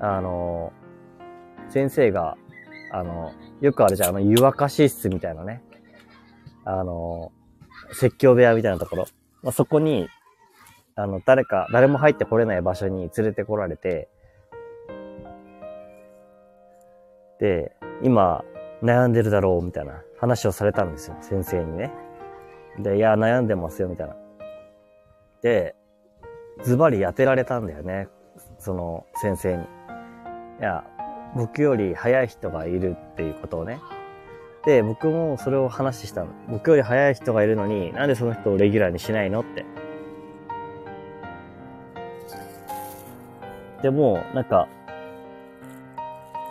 [0.00, 0.72] あの、
[1.68, 2.36] 先生が、
[2.90, 5.62] あの、よくあるじゃん、あの、湯沸かし室みたいなね。
[6.64, 7.30] あの、
[7.92, 9.06] 説教部屋みたいなところ。
[9.42, 10.08] まあ、そこに、
[10.96, 14.08] あの、誰か、誰も入ってこれない場所に連れてこられて、
[17.38, 18.44] で、今、
[18.82, 21.92] 悩んでるだろう、みたいな話をされたんですよ、先生にね。
[22.78, 24.16] で、いや、悩んでますよ、みたいな。
[25.42, 25.74] で、
[26.62, 28.08] ズバリ当てられたんだよね。
[28.58, 29.62] その先生に。
[29.62, 29.66] い
[30.60, 30.84] や、
[31.36, 33.80] 僕より早い人がいるっていうことをね。
[34.64, 36.28] で、僕もそれを話したの。
[36.48, 39.64] 僕より早い人がいるのに、なんでその人をレギュラーにしないのって。
[43.82, 44.68] でも、なんか、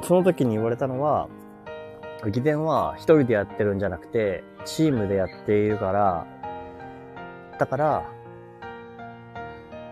[0.04, 1.30] その時に言われたのは、
[2.26, 6.28] 駅伝は一人でやってるんじゃなくて、チームでやっているから、
[7.58, 8.10] だから、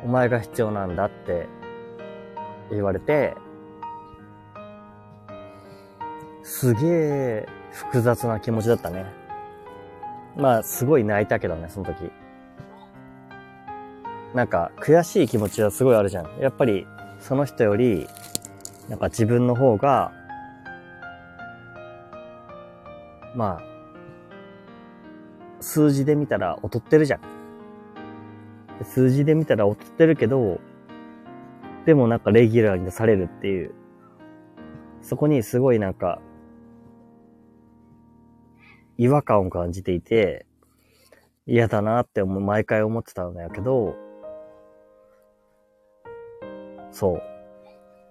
[0.03, 1.47] お前が必要なんだって
[2.71, 3.35] 言われて、
[6.43, 9.05] すげえ複雑な気持ちだったね。
[10.35, 12.11] まあ、すごい泣いたけどね、その時。
[14.33, 16.39] なんか、悔しい気持ちはすごいあるじゃん。
[16.39, 16.87] やっぱり、
[17.19, 18.07] その人より、
[18.91, 20.11] なんか自分の方が、
[23.33, 23.61] まあ、
[25.61, 27.21] 数字で見たら劣ってるじゃん。
[28.83, 30.59] 数字で見たら劣ってるけど、
[31.85, 33.73] でもなんかレギュラーに出されるっていう。
[35.01, 36.19] そこにすごいなんか、
[38.97, 40.45] 違和感を感じていて、
[41.47, 43.95] 嫌だなって毎回思ってたんだけど、
[46.91, 47.30] そう。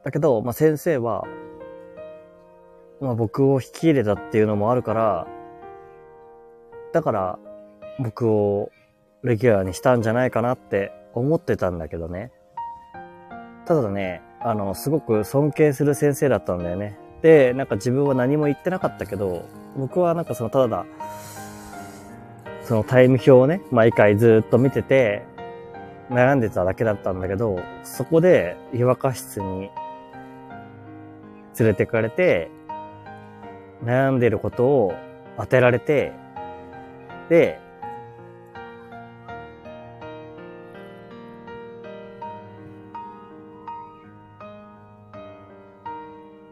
[0.04, 1.26] だけど、まあ、先生は、
[3.00, 5.26] まあ、僕を引き入れたっていうのもあるから、
[6.92, 7.38] だから、
[7.98, 8.70] 僕を
[9.22, 12.32] レギュラーにしたんじゃないかなって思ってたんだけどね。
[13.66, 16.98] ただね、あの、すごく尊敬する先生だったんだよね。
[17.22, 19.44] で、なんか自分は何も言ってなかったけど、
[19.76, 20.86] 僕はなんかそのただ、
[22.64, 25.24] そのタイム表をね、毎回ずっと見てて、
[26.08, 29.70] 悩んでただけだったんだけど、そこで湯沸か室に
[31.60, 32.50] 連れてかれて、
[33.84, 34.94] 悩んでることを
[35.36, 36.12] 当てられて、
[37.28, 37.60] で、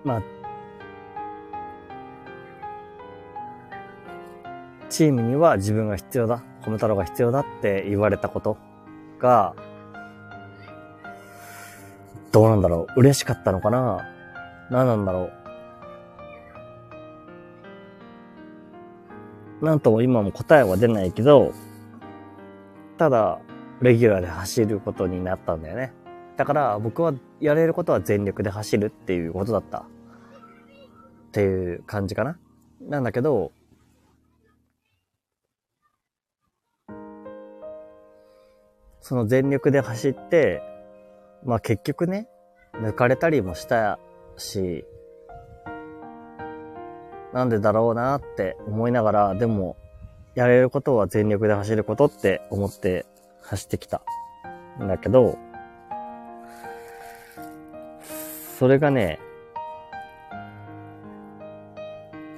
[0.04, 0.22] まあ、
[4.88, 8.58] チームには自分が必要だ、米太郎が必要だって言われたこと
[9.18, 9.54] が、
[12.30, 14.17] どうなんだろう嬉しかったのかな？
[14.70, 15.30] 何なんだろ
[19.62, 21.52] うなんとも今も答えは出ないけど、
[22.96, 23.40] ただ、
[23.80, 25.92] レギュラーで走ることになったんだよね。
[26.36, 29.78] だから僕はやれることは全力で走るっていうことだった。
[29.78, 32.38] っていう感じかな。
[32.80, 33.52] なんだけど、
[39.00, 40.62] その全力で走って、
[41.44, 42.28] まあ結局ね、
[42.74, 43.98] 抜かれたりもした
[44.38, 44.84] し、
[47.32, 49.76] なんでだろうなって思いながら、でも、
[50.34, 53.04] やれることは全力で走ることって思って
[53.42, 54.02] 走ってきた。
[54.80, 55.36] んだけど、
[58.58, 59.18] それがね、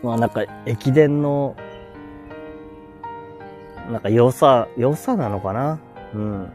[0.02, 1.54] まあなんか駅伝の、
[3.90, 5.78] なんか良さ、良さなのかな？
[6.14, 6.52] うん。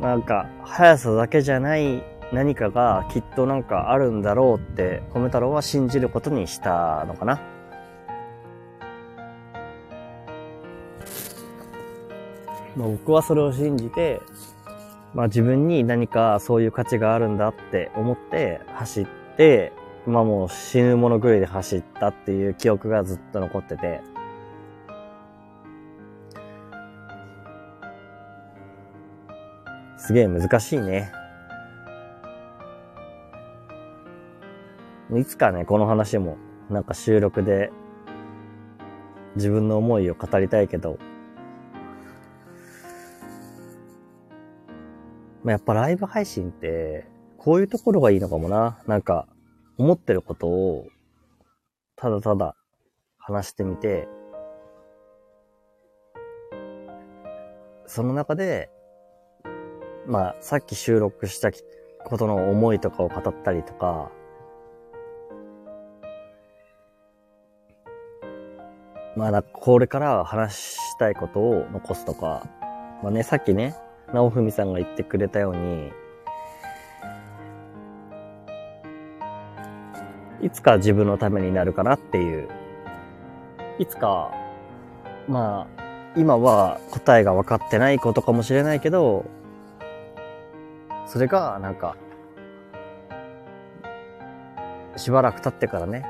[0.00, 2.02] なんか、速さだけじゃない
[2.34, 7.40] 何かがきっとなんかあるんだろうって、米太郎は信じることにしたのかな。
[12.76, 14.20] まあ、僕はそれを信じて、
[15.14, 19.06] まあ自分に何かそういう価値があるんだって思って走っ
[19.36, 19.72] て、
[20.06, 24.00] まあもう死ぬもの狂いで走ったっていう記憶がずっと残ってて、
[29.96, 31.12] すげえ難しいね。
[35.18, 36.36] いつかね、この話も、
[36.70, 37.70] なんか収録で、
[39.36, 40.98] 自分の思いを語りたいけど、
[45.44, 47.06] やっぱライブ配信って、
[47.36, 48.78] こういうところがいいのかもな。
[48.86, 49.28] なんか、
[49.76, 50.86] 思ってることを、
[51.96, 52.56] ただただ
[53.18, 54.08] 話してみて、
[57.86, 58.70] その中で、
[60.06, 61.50] まあ、さっき収録した
[62.04, 64.10] ことの思いとかを語ったりとか、
[69.24, 72.46] まあ、なこれから話したいことを残すとか、
[73.02, 73.74] まあね、さっきね、
[74.12, 75.90] 直文さんが言ってくれたように、
[80.42, 82.50] いつか自分のためになるかなっていう、
[83.78, 84.30] いつか、
[85.26, 89.24] まあ、今は答えが分かってないことかもしれないけど、
[91.06, 91.96] それが、なんか、
[94.96, 96.04] しばらく経ってからね、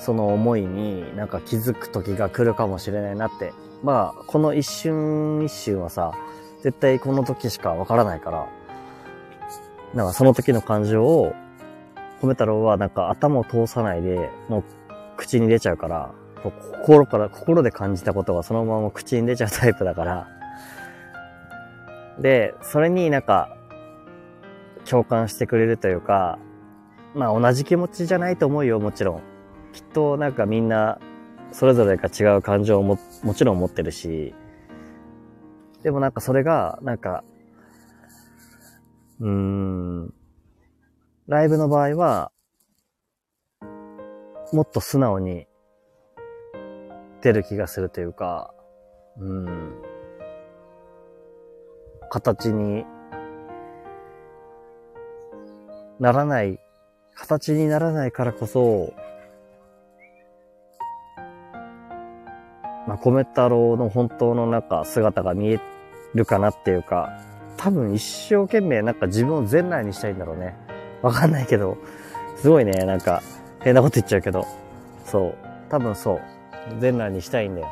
[0.00, 3.52] その思いになんか気づく時が来るかもしれないなって。
[3.82, 6.12] まあ、この一瞬一瞬はさ、
[6.62, 8.48] 絶対この時しかわからないから、
[9.94, 11.34] なんかその時の感情を、
[12.22, 14.64] 米太郎はなんか頭を通さないで、もう
[15.16, 20.28] 口に出ちゃうから、心から、心で感じたことがそのまま口に出ちゃうタイプだから、
[22.18, 23.56] で、それになんか、
[24.88, 26.38] 共感してくれるというか、
[27.14, 29.20] まあ同じ気持ちじゃないと思うよ、もちろん。
[29.72, 30.98] きっとなんかみんな、
[31.52, 34.34] それぞれが違う感情をも、もちろん持ってるし、
[35.82, 37.24] でもなんかそれが、なんか、
[39.20, 40.14] うーん、
[41.26, 42.32] ライブの場合は、
[44.52, 45.46] もっと素直に
[47.22, 48.52] 出る気がするというか、
[49.18, 49.82] うん。
[52.10, 52.84] 形に
[56.00, 56.58] ならない、
[57.14, 58.92] 形にならないからこそ、
[62.90, 65.60] まあ、米太郎の本当のなんか姿が見え
[66.12, 67.08] るかなっていうか、
[67.56, 70.56] 多分一生懸命なんか自分を全裸にしたいんだろうね。
[71.00, 71.78] わかんないけど、
[72.34, 73.22] すごいね、なんか
[73.60, 74.44] 変なこと言っちゃうけど、
[75.04, 75.34] そう、
[75.68, 76.20] 多分そう、
[76.80, 77.68] 全裸にしたいんだよ。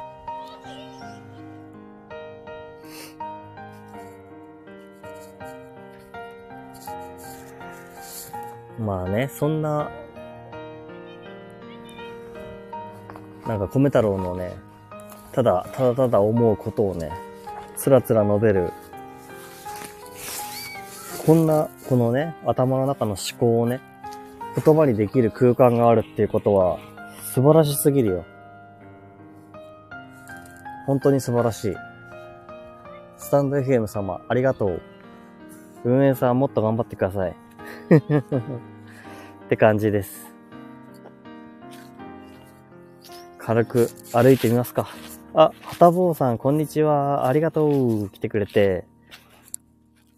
[8.79, 9.91] まあね、そんな、
[13.49, 14.68] なんか米太郎のね、
[15.33, 17.13] ただ、ただただ思うことをね、
[17.77, 18.73] つらつら述べる、
[21.27, 23.81] こんな、このね、頭の中の思考をね、
[24.65, 26.79] 言葉にできる空間があるっていうことは、
[27.35, 28.25] 素晴らしすぎるよ。
[30.87, 31.77] 本当に素晴らしい。
[33.19, 34.83] スタンド FM 様、ありがとう。
[35.85, 37.31] 運営さんもっと頑張ってください。
[39.45, 40.33] って感じです。
[43.39, 44.89] 軽く歩いてみますか。
[45.41, 47.29] あ、はたぼうさん、こんにちは。
[47.29, 48.11] ありがとう。
[48.11, 48.85] 来てくれて。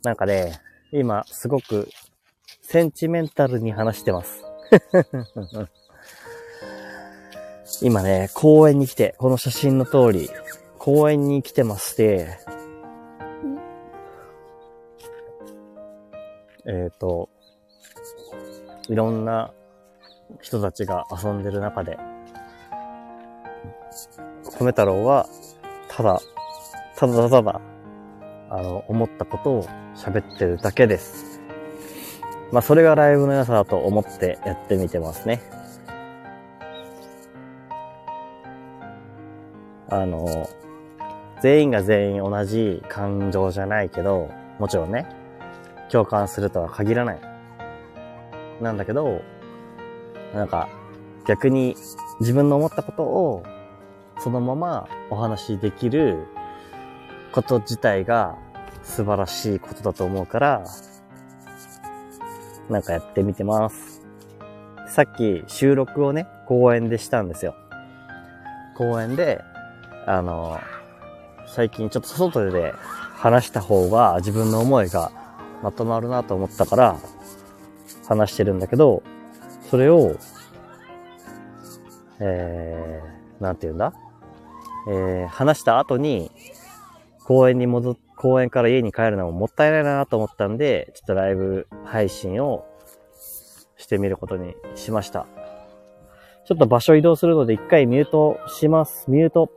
[0.03, 0.63] なんかね、
[0.93, 1.91] 今、すごく、
[2.63, 4.43] センチメンタルに話してます。
[7.85, 10.31] 今ね、公園に来て、この写真の通り、
[10.79, 12.39] 公園に来てまして、
[16.65, 17.29] えっ、ー、と、
[18.89, 19.53] いろんな
[20.41, 21.99] 人たちが遊んでる中で、
[24.61, 25.27] 米太郎は、
[25.89, 26.21] ただ、
[26.95, 27.61] ただただ、
[28.51, 29.65] あの、思ったことを
[29.97, 31.41] 喋ってるだけです。
[32.53, 35.41] まあ、それがライブの良さだと思ってやってみてますね。
[39.89, 40.47] あの、
[41.43, 45.07] 全員が全員同じ感情じゃないけど、もちろんね、
[45.91, 47.21] 共感するとは限らない。
[48.61, 49.23] なんだけど、
[50.35, 50.69] なんか、
[51.27, 51.77] 逆に
[52.21, 53.43] 自分の思ったことを
[54.23, 56.27] そのままお話しできる
[57.33, 58.37] こと自体が
[58.83, 60.65] 素晴らしいことだと思うから、
[62.69, 64.03] なんかやってみてます。
[64.89, 67.55] さっき収録をね、公園でしたんですよ。
[68.77, 69.41] 公園で、
[70.07, 70.59] あの、
[71.47, 72.75] 最近ちょっと外で
[73.15, 75.13] 話した方が自分の思いが
[75.63, 76.97] まとまるなと思ったから
[78.09, 79.03] 話してるんだけど、
[79.71, 80.17] それを、
[82.19, 83.93] えー、なんて言うんだ？
[84.89, 86.31] えー、話した後に、
[87.25, 92.67] 公園に戻っ、公園から家に帰るのももったいないなと思ったんで、ちょっとライブ配信を
[93.77, 95.27] してみることにしました。
[96.45, 99.11] ちょっと場所移動するので一回ミュートします。
[99.11, 99.51] ミュート。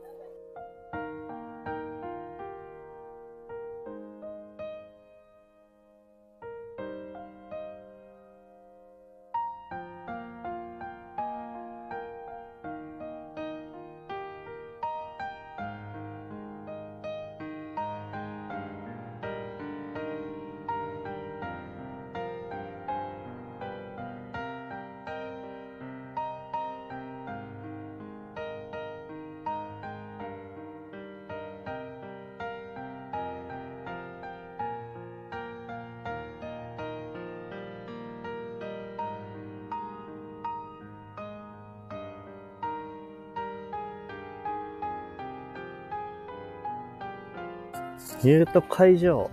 [48.22, 49.30] ミュート会場。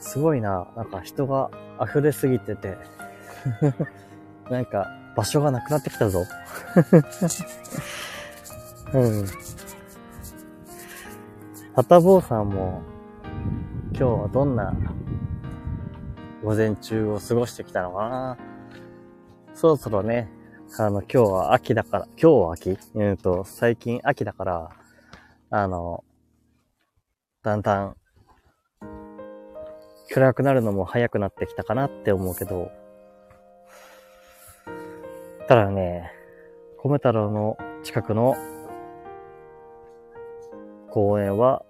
[0.00, 0.66] すごいな。
[0.76, 1.50] なんか人が
[1.80, 2.76] 溢れすぎてて。
[4.50, 6.24] なんか場所がなくなってきたぞ。
[8.94, 9.24] うん。
[11.74, 12.82] はたぼうさんも
[13.92, 14.74] 今日はどんな
[16.42, 18.38] 午前中を過ごしてきたのかな
[19.54, 20.28] そろそろね、
[20.78, 22.78] あの、今日は秋だから、今日は秋？
[22.96, 24.70] えっ、と、最近秋だから、
[25.50, 26.02] あの、
[27.42, 27.96] だんだん
[30.12, 32.70] 暗くなるのも早くなってきたかなって思うけど、
[35.46, 36.12] ただね、
[36.82, 38.36] 米太郎の近くの
[40.90, 41.64] 公園は、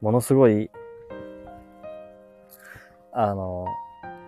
[0.00, 0.70] ものすごい、
[3.12, 3.66] あの、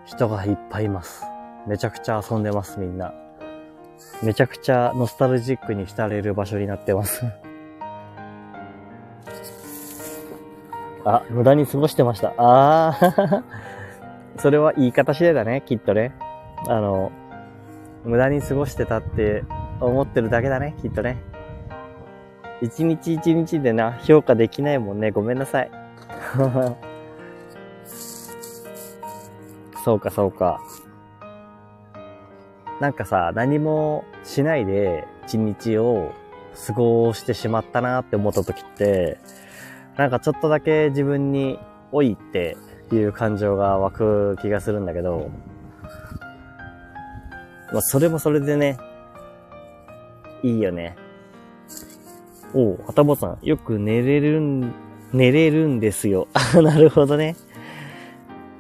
[0.05, 1.25] 人がいっぱいいます。
[1.67, 3.15] めちゃくちゃ遊んでます、みんな。
[4.23, 7.25] めちゃくちゃノスタルジックに浸れる場所になってます
[11.09, 12.35] あ、無駄に過ごしてました。
[12.37, 13.45] ああ
[14.37, 16.13] それは言い方次第だね、きっとね。
[16.67, 17.11] あの、
[18.05, 19.45] 無駄に過ごしてたって
[19.81, 21.17] 思ってるだけだね、きっとね。
[22.61, 25.11] 一日一日でな、評価できないもんね。
[25.11, 25.71] ごめんなさい。
[29.83, 30.61] そうか、そうか。
[32.81, 36.13] なんかさ、何もしないで一日を
[36.67, 39.19] 過ごしてしまったなって思った時って、
[39.99, 41.59] なんかちょっとだけ自分に
[41.93, 42.57] 老いって
[42.93, 45.29] いう感情が湧く気がするんだけど、
[47.73, 48.79] まあそれもそれでね、
[50.45, 50.97] いいよね。
[52.55, 54.73] おう、はたぼさん、よく寝れるん、
[55.13, 56.29] 寝れるんですよ。
[56.33, 57.35] あ、なるほどね。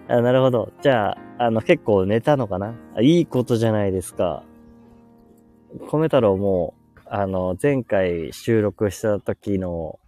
[0.08, 0.72] あ、なるほど。
[0.82, 2.74] じゃあ、あの、結構寝たのかな？
[2.96, 4.42] あいいことじゃないですか。
[5.88, 6.74] 米太郎も、
[7.06, 10.00] あの、前回収録した時の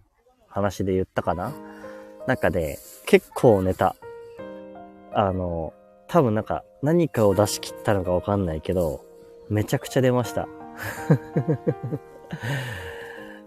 [0.51, 1.51] 話で言ったかな？
[2.27, 3.95] なんかね、結構寝た。
[5.13, 5.73] あの、
[6.07, 9.03] 多分なんか何かを出し切ったのかわかんないけど、
[9.49, 10.47] めちゃくちゃ出ました。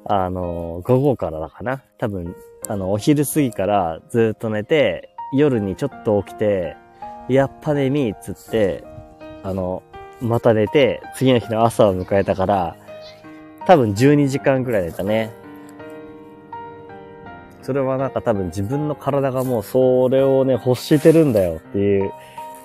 [0.07, 1.82] あの、午後からだかな？
[1.98, 2.36] 多分、
[2.68, 6.76] あの、お昼過ぎからずっと寝て、夜にちょっと起きて、
[7.28, 8.84] やっぱ寝みーっつって、
[9.42, 9.82] あの、
[10.20, 12.76] また寝て、次の日の朝を迎えたから、
[13.66, 15.32] 多分12時間くらい寝たね。
[17.64, 22.12] それはなんか多分自分の体がもうそれをね、欲してるんだよっていう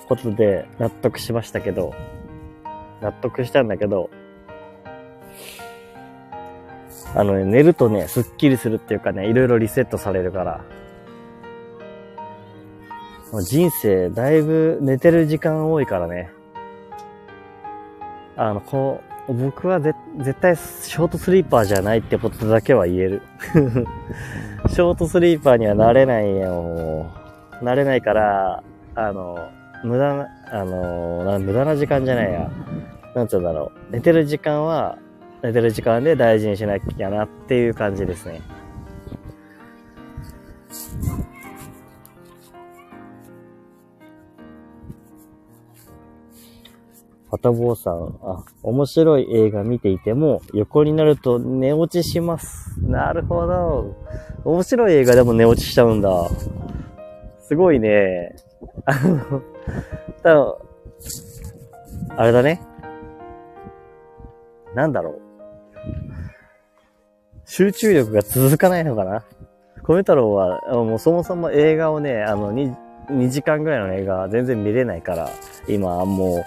[0.09, 1.93] ことで納得しましたけど、
[3.01, 4.09] 納得したんだけど、
[7.15, 10.61] あのね、寝るとね、スッキリするっていうかね、いろいろリセットされるから。
[13.41, 16.29] 人生、だいぶ寝てる時間多いからね。
[18.35, 19.01] あの、こ
[19.33, 19.95] 僕は絶
[20.41, 23.21] 対ショートスリーパーじゃないってことだけは言える。
[24.69, 27.05] ショートスリーパーにはなれないよ。
[27.61, 28.63] なれないから、
[28.95, 29.37] あの、
[29.83, 32.49] 無駄な、あの、無駄な時間じゃないや。
[33.15, 33.93] なんつうんだろう。
[33.93, 34.97] 寝てる時間は、
[35.43, 38.41] 寝てる時間で大事にしなきゃなっていう感じですね。
[47.31, 52.79] パタボーさん、あ、面白い映画見ていても、横になると寝落ちします。
[52.81, 53.95] なるほど。
[54.43, 56.09] 面白い映画でも寝落ちしちゃうんだ。
[57.41, 58.35] すごいね。
[58.85, 59.41] あの、
[60.23, 60.53] 多分、
[62.17, 62.61] あれだね。
[64.73, 65.21] なんだろう。
[67.45, 69.23] 集中力が続かないのかな
[69.83, 72.75] 米太郎は、もうそもそも映画をね、あの2、
[73.09, 75.29] 2時間ぐらいの映画全然見れないから、
[75.67, 76.43] 今もう、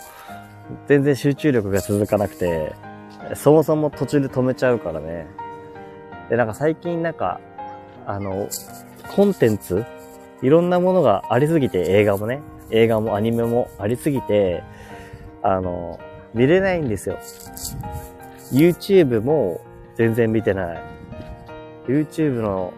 [0.87, 2.73] 全然集中力が続かなくて、
[3.35, 5.27] そもそも途中で止めちゃうからね。
[6.31, 7.41] で、なんか最近なんか、
[8.07, 8.49] あの、
[9.15, 9.85] コンテンツ？
[10.43, 12.41] いろんなものがありすぎて、映画もね、
[12.71, 14.65] 映画もアニメもありすぎて、
[15.43, 16.01] あの、
[16.35, 17.19] 見れないんですよ。
[18.53, 19.61] YouTube も
[19.95, 20.83] 全然見てない。
[21.87, 22.73] YouTube の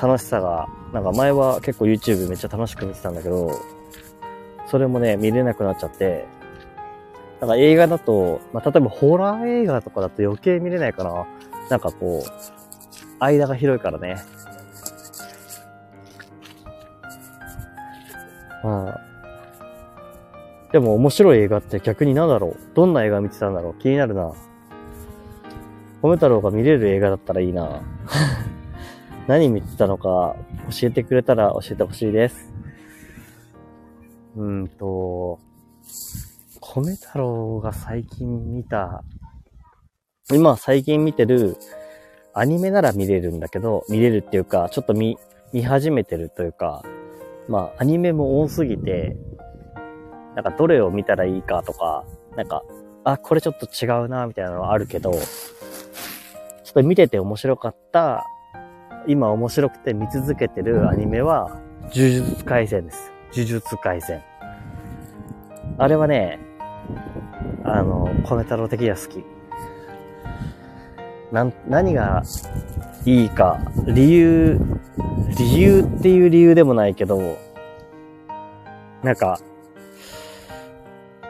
[0.00, 3.50] 楽しさが、なんか前は結構 YouTube めっちゃ楽しく見てたんだけど、
[4.66, 6.26] それもね、見れなくなっちゃって、
[7.40, 11.26] なんか映画だと、まあ、例えばホラー映画とかだと余計見れないかな。
[11.70, 12.30] なんかこう、
[13.20, 14.16] 間が広いからね。
[18.64, 19.00] まあ。
[20.72, 22.56] でも面白い映画って逆に何だろう？
[22.74, 23.74] どんな映画見てたんだろう？
[23.74, 24.32] 気になるな。
[26.02, 27.82] 米太郎が見れる映画だったらいいな。
[29.26, 30.36] 何見てたのか
[30.70, 32.52] 教えてくれたら教えてほしいです。
[34.36, 35.38] うんと、
[36.80, 39.02] 米太郎が最近見た、
[40.32, 41.56] 今最近見てる
[42.34, 45.18] アニメなら見れるんだけど、見れるっていうか、ちょっと見、
[45.52, 46.84] 見始めてるというか、
[47.48, 49.16] まあアニメも多すぎて、
[50.34, 52.04] なんかどれを見たらいいかとか、
[52.36, 52.62] なんか、
[53.04, 58.24] あ、これちょっと違うな、みたいなのはあるけど、ちょっと見てて面白かった、
[59.06, 61.60] 今面白くて見続けてるアニメは、
[61.94, 63.10] 呪術回戦です。
[63.32, 64.22] 呪術回戦。
[65.78, 66.38] あれはね、
[67.74, 69.24] あの、米太郎的には好き。
[71.32, 72.22] なん、何が
[73.04, 74.58] いいか、理由、
[75.38, 77.36] 理由っていう理由でもないけど、
[79.02, 79.40] なんか、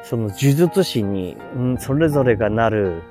[0.02, 3.02] その呪術師に、うん、それぞれがなる、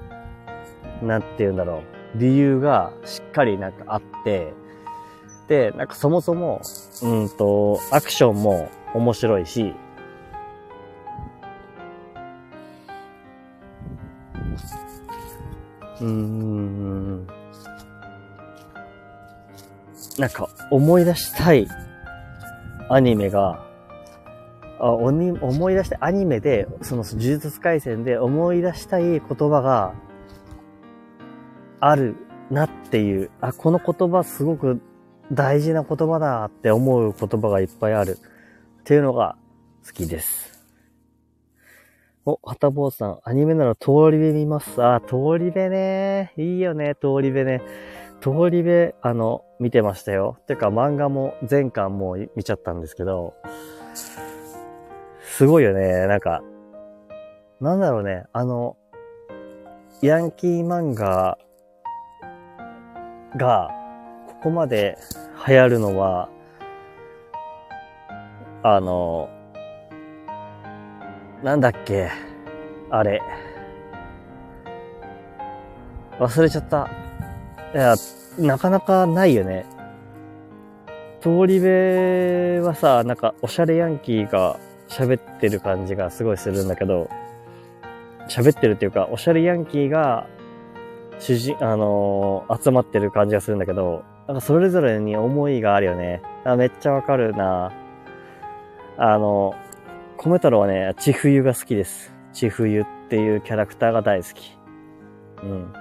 [1.02, 1.84] なんて言うんだろ
[2.16, 4.54] う、理由がしっかりなんかあって、
[5.48, 6.62] で、なんかそもそも、
[7.04, 9.74] うんと、アクションも面白いし、
[16.02, 17.28] うーん。
[20.18, 21.68] なんか思い出したい
[22.90, 23.64] アニメが、
[24.80, 29.94] あ思い出したアニメで、その呪術回戦で思い出したい言葉が
[31.80, 32.16] ある
[32.50, 34.82] なっていう、あ、この言葉すごく
[35.32, 38.18] 大事な言葉だって思う言葉がいっぱいある
[38.82, 39.36] っていうのが
[39.86, 40.47] 好きです。
[42.30, 44.84] お、はたぼうさん、アニメなら通り部見ます。
[44.84, 46.34] あ、通り部ね。
[46.36, 47.62] いいよね、通り部ね。
[48.20, 50.38] 通り部、あの、見てましたよ。
[50.46, 53.34] てか漫画も全巻もう見ちゃったんですけど、
[55.22, 56.06] すごいよね。
[56.08, 56.44] なんか、
[57.62, 58.26] なんだろうね。
[58.34, 58.76] あの、
[60.02, 61.38] ヤンキー漫画
[63.38, 63.70] が、
[64.28, 64.98] ここまで
[65.48, 66.28] 流行るのは、
[68.64, 69.30] あの、
[71.44, 72.10] なんだっけ？
[72.90, 73.22] あれ。
[76.20, 76.90] 忘れちゃった。
[77.74, 77.96] いや、
[78.40, 79.66] なかなかないよね。
[81.22, 87.10] 通り部はさ、なんかおしゃれヤンキーが喋ってる感じがすごいするんだけど、
[88.28, 90.28] 喋ってるっていうか、おしゃれヤンキーが
[91.20, 96.22] 主人、あのー、集まってる感じがするんだけど、なんかそれぞれに思いがあるよね。
[96.46, 97.72] あめっちゃわかるな。
[98.98, 99.54] あの
[100.28, 102.14] 米太郎はね、千冬が好きです。
[102.34, 104.58] 千冬っていうキャラクターが大好き。
[105.42, 105.74] うん。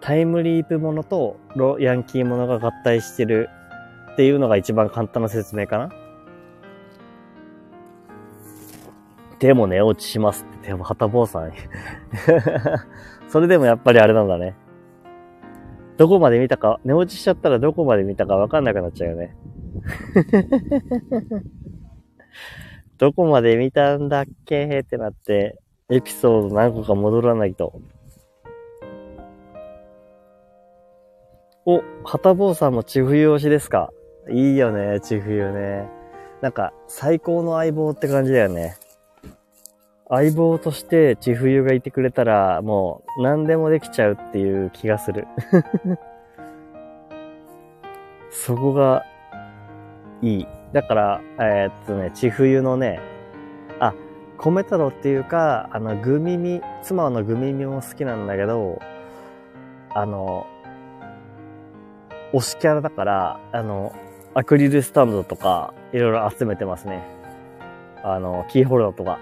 [0.00, 3.48] タイムリープものとロヤンキーものが合体してる
[4.12, 5.90] っていうのが一番簡単な説明かな。
[9.38, 11.52] でも寝落ちしますって、でも、はたぼうさん。
[13.28, 14.56] それでもやっぱりあれなんだね。
[15.98, 19.36] どこまで見たか、寝落ちしちゃったらどこまで見たかわかんなくなっちゃうよね。
[22.98, 24.80] どこまで見たんだっけ？
[24.80, 25.58] ってなって、
[25.90, 27.80] エピソード何個か戻らないと。
[31.66, 33.90] お、はたぼうさんもち冬推しですか？
[34.30, 35.88] いいよね、ち冬ね。
[36.40, 38.76] なんか、最高の相棒って感じだよね。
[40.08, 45.26] 相棒としてち冬がいてくれたら、もう何でもできちゃうっていう気がする。
[48.30, 49.04] そこが
[50.22, 50.46] いい。
[50.76, 53.00] だから、えー、っとね、ち冬のね、
[53.80, 53.94] あ、
[54.36, 58.78] 米太郎っていうか、あの、グミミ、妻のグミミも好きなんだけど、
[59.94, 60.46] あの、
[62.34, 63.94] 推しキャラだから、あの、
[64.34, 67.02] アクリルスタンドとか、いろいろ集めてますね。
[68.02, 69.18] あの、キーホルダーとか。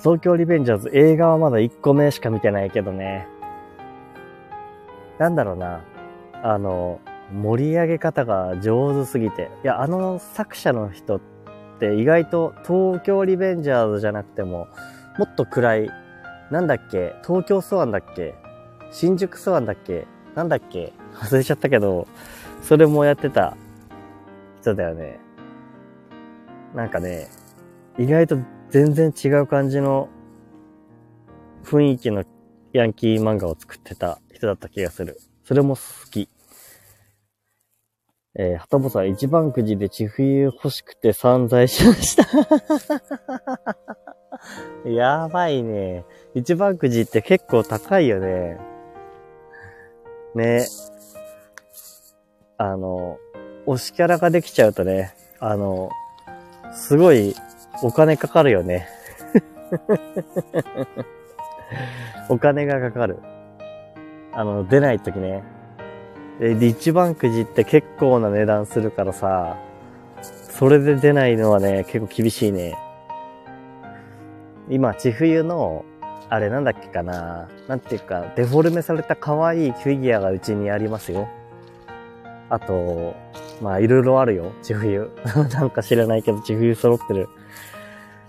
[0.00, 3.28] 東京リベンジャーズ映画はまだ1個目しか見てないけどね。
[5.22, 5.84] なんだろうな。
[6.42, 7.00] あの、
[7.32, 9.50] 盛り上げ方が上手すぎて。
[9.62, 11.20] いや、あの作者の人っ
[11.78, 14.66] て意外と東京リベンジャーズじゃなくても、
[15.18, 15.90] もっと暗い、
[16.50, 18.34] なんだっけ東京スワンだっけ
[18.90, 22.08] 新宿スワンだっけなんだっけ忘れちゃったけど、
[22.60, 23.56] それもやってた
[24.60, 25.20] 人だよね。
[26.74, 27.28] なんかね、
[27.96, 28.38] 意外と
[28.70, 30.08] 全然違う感じの
[31.62, 32.24] 雰囲気の
[32.72, 35.18] ヤンキー漫画を作ってた人だった気がする。
[35.44, 36.28] それも好き。
[38.34, 42.24] えー、はたぼさん、一番くじで地冬欲しくて散財しました
[44.88, 46.04] やばいね。
[46.34, 48.58] 一番くじって結構高いよね。
[50.34, 50.66] ね。
[52.56, 53.18] あの、
[53.66, 55.90] 推しキャラができちゃうとね、あの、
[56.72, 57.34] すごい
[57.82, 58.88] お金かかるよね。
[62.30, 63.18] お金がかかる。
[64.32, 65.42] あの、出ないときね。
[66.40, 69.56] で、一番くじって結構な値段するからさ、
[70.22, 72.76] それで出ないのはね、結構厳しいね。
[74.68, 75.84] 今、千冬の、
[76.28, 81.28] あれなんだっけかななんていうか、デフォルメされた可愛いフィギュアがうちにありますよ。
[82.48, 83.14] あと、
[83.60, 85.10] まあ、いろいろあるよ、千冬。
[85.52, 87.28] なんか知らないけど、千冬揃ってる。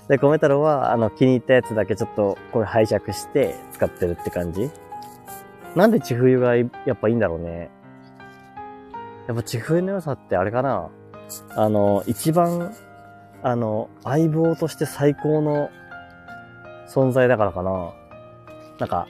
[0.10, 4.70] で、米太郎は、あの、気に入ったやつだけちょっと、これ拝借して使ってるって感じ
[5.76, 7.70] なんで千冬がやっぱいいんだろうね。
[9.28, 10.90] やっぱ千冬の良さってあれかな
[11.56, 12.74] あの、一番、
[13.42, 15.70] あの、相棒として最高の
[16.88, 17.94] 存在だからかな。
[18.80, 19.08] なんか、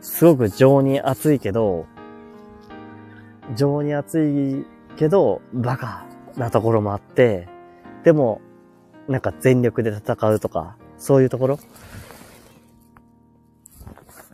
[0.00, 1.86] すごく情に熱いけど、
[3.56, 4.64] 情に熱い
[4.96, 6.06] けど、バカ
[6.36, 7.48] なところもあって、
[8.04, 8.40] でも、
[9.08, 11.58] なんか全力で戦うとか、そういうところ？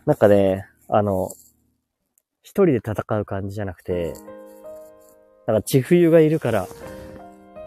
[0.05, 1.29] なんかね、あの、
[2.43, 4.13] 一人で戦う感じじゃなくて、
[5.47, 6.67] なんか千冬がいるから、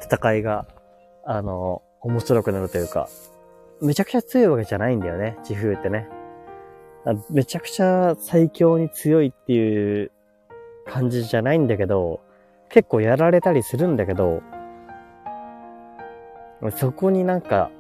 [0.03, 0.67] 戦いが、
[1.25, 3.09] あの、面白くなるというか、
[3.83, 6.09] めちゃくちゃ強いわけじゃないんだよね、千冬ってね。
[7.31, 10.11] めちゃくちゃ最強に強いっていう
[10.87, 12.21] 感じじゃないんだけど、
[12.71, 14.43] 結構やられたりするんだけど、
[16.77, 17.71] そこになんか、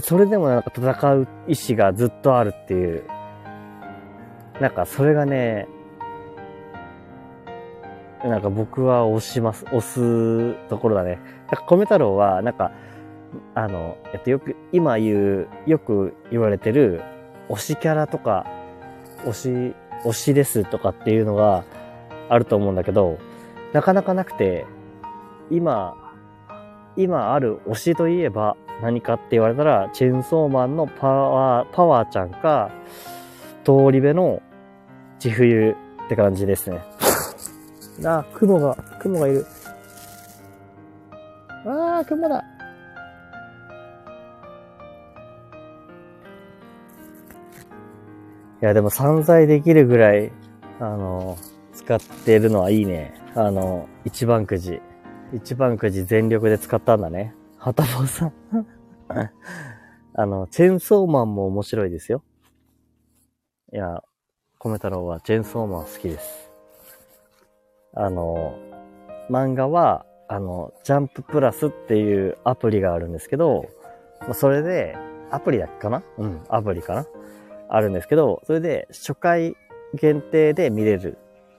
[0.00, 3.04] それでもなんか戦う意志がずっとあるっていう、
[4.60, 5.68] なんかそれがね、
[8.24, 11.18] なんか僕は押します、押すところだね。
[11.50, 12.70] なんか米太郎は、なんか、
[13.54, 17.02] あの、えっと、よく、今言う、よく言われてる、
[17.48, 18.46] 推しキャラとか、
[19.24, 19.74] 推し、
[20.04, 21.64] 推しですとかっていうのが
[22.28, 23.18] あると思うんだけど、
[23.72, 24.66] なかなかなくて、
[25.50, 25.96] 今、
[26.96, 32.70] 今ある推しといえば何かって言われたら、チェーンソーマンのパワー、パワーちゃんか、
[33.64, 34.42] 通り部の
[35.18, 36.80] 地冬って感じですね。
[38.04, 39.46] あ、雲が、雲がいる。
[41.64, 42.44] ああ、雲だ。
[48.60, 50.32] いや、でも散財できるぐらい、
[50.78, 51.36] あの、
[51.72, 53.12] 使ってるのはいいね。
[53.34, 54.80] あの、一番くじ。
[55.32, 57.34] 一番くじ全力で使ったんだね。
[57.58, 58.32] はたぼうさん
[60.14, 62.22] あの、チェーンソーマンも面白いですよ。
[63.74, 64.02] いや、
[64.58, 66.50] 米太郎はチェンソーマン好きです。
[67.94, 68.54] あの、
[69.30, 73.64] 漫画は、あの、ジャンププラスっていうアプリがあるんですけど、
[74.34, 74.94] それで、
[75.30, 76.02] アプリだっけかな？
[76.18, 77.06] うん、アプリかな？
[77.70, 79.56] あるんですけど、それで初回
[79.94, 81.16] 限定で見れる。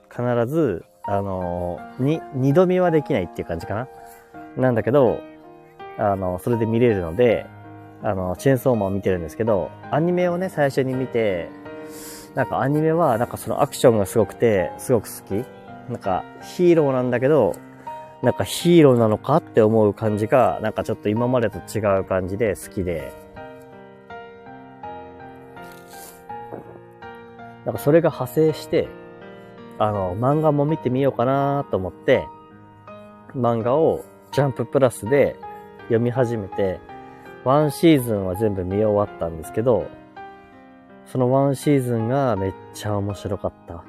[0.08, 3.88] 必ず、あのに、二度見はできないっていう感じかな？
[4.56, 5.18] なんだけど、
[5.98, 7.44] あの、それで見れるので、
[8.04, 11.48] あの、チェーンソーマンを見てるんですけど、アニメをね、最初に見て、
[12.34, 15.32] なんかアニメは、なんかそのアクションがすごくて、すごく好き。
[15.88, 17.54] なんか、ヒーローなんだけど、
[18.22, 23.12] なんかヒーローなのかって思う感じが、なんかちょっと今までと違う感じで好きで、
[27.64, 28.88] なんかそれが派生して、
[29.78, 32.26] あの、漫画も見てみようかなと思って、
[33.36, 35.36] 漫画をジャンププラスで
[35.82, 36.80] 読み始めて、
[37.44, 39.86] ワンシーズンは全部見終わったんですけど、
[41.06, 43.84] そのワンシーズンがめっちゃ面白かった。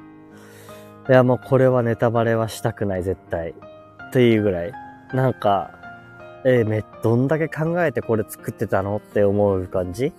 [1.08, 3.54] いや、もうこれはネタバレはしたくない、絶対。
[4.08, 4.72] っていうぐらい。
[5.12, 5.70] なんか、
[6.44, 10.12] えー、め、どんだけ考えてこれ作ってたのって思う感じ？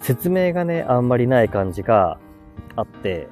[0.00, 2.18] 説明がね、あんまりない感じが
[2.76, 3.28] あって、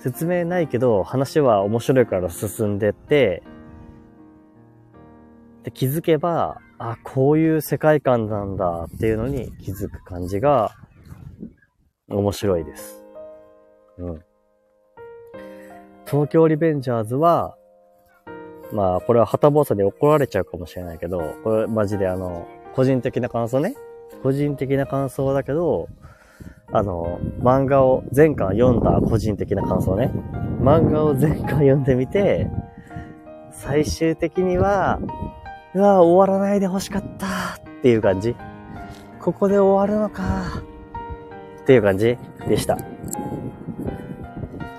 [0.00, 3.42] 説明ないけど、話は面白いから進んでって、
[5.62, 10.72] で、気づけば、あ、こういう世界観なんだっていうのに気づく感じが
[12.10, 13.04] 面白いです。
[13.98, 14.24] うん。
[16.06, 17.56] 東京リベンジャーズは、
[18.72, 23.74] まあ、これは旗坊さんに怒られちゃうかもしれないけど、これマジであの、個人的な感想ね。
[24.22, 25.88] 個人的な感想だけど、
[26.72, 30.12] あの、漫画を前巻読んだ個人的な感想ね。
[30.60, 32.48] 漫画を前巻読んでみて、
[33.52, 35.00] 最終的には、
[35.74, 38.36] うわ、終わらないで欲しかったっていう感じ。
[39.20, 40.62] ここで終わるのか
[41.70, 42.18] っていう感じ
[42.48, 42.76] でした。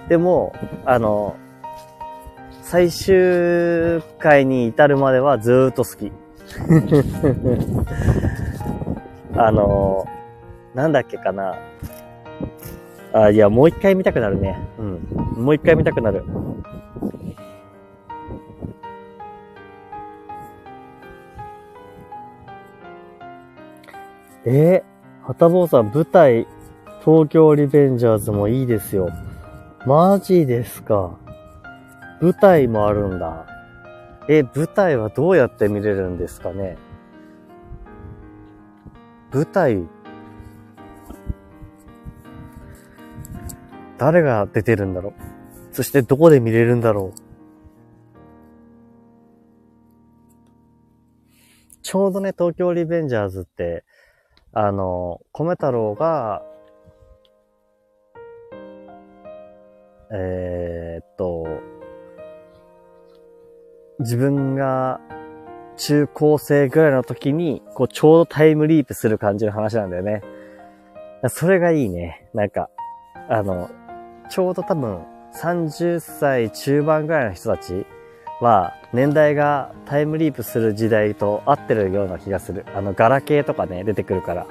[0.09, 0.53] でも、
[0.85, 1.37] あの、
[2.63, 6.11] 最終回に至るまではずっと好き。
[9.37, 10.05] あの、
[10.75, 11.55] なんだっけかな。
[13.13, 14.59] あ、いや、もう一回見たくなるね。
[14.77, 14.99] うん。
[15.45, 16.25] もう一回見たくなる。
[24.43, 26.45] えー、はたぼうさん、舞台、
[27.03, 29.09] 東京リベンジャーズもいいですよ。
[29.87, 31.17] マジですか。
[32.21, 33.47] 舞台もあるんだ。
[34.29, 36.77] え、舞台はどうやって見れるんですかね
[39.33, 39.83] 舞台、
[43.97, 47.31] 誰が出てるんだろうそしてどこで見れるんだろう
[51.81, 53.83] ちょうどね、東京リベンジャーズって、
[54.53, 56.43] あの、米太郎が、
[60.13, 61.45] えー、っと、
[63.99, 64.99] 自分が
[65.77, 70.21] 中高生ぐらいの時に、こう、ちょうどタイムリープする感じの話なんだよね。
[71.29, 72.27] それがいいね。
[72.33, 72.69] なんか、
[73.29, 73.69] あの、
[74.29, 75.01] ちょうど多分、
[75.33, 77.85] 30歳中盤ぐらいの人たち
[78.41, 82.65] は、年代がタイムリープする時代と合ってるような気がする。
[82.75, 84.47] あの、ガラケーとかね、出てくるから。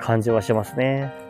[0.00, 1.21] 感じはしますね。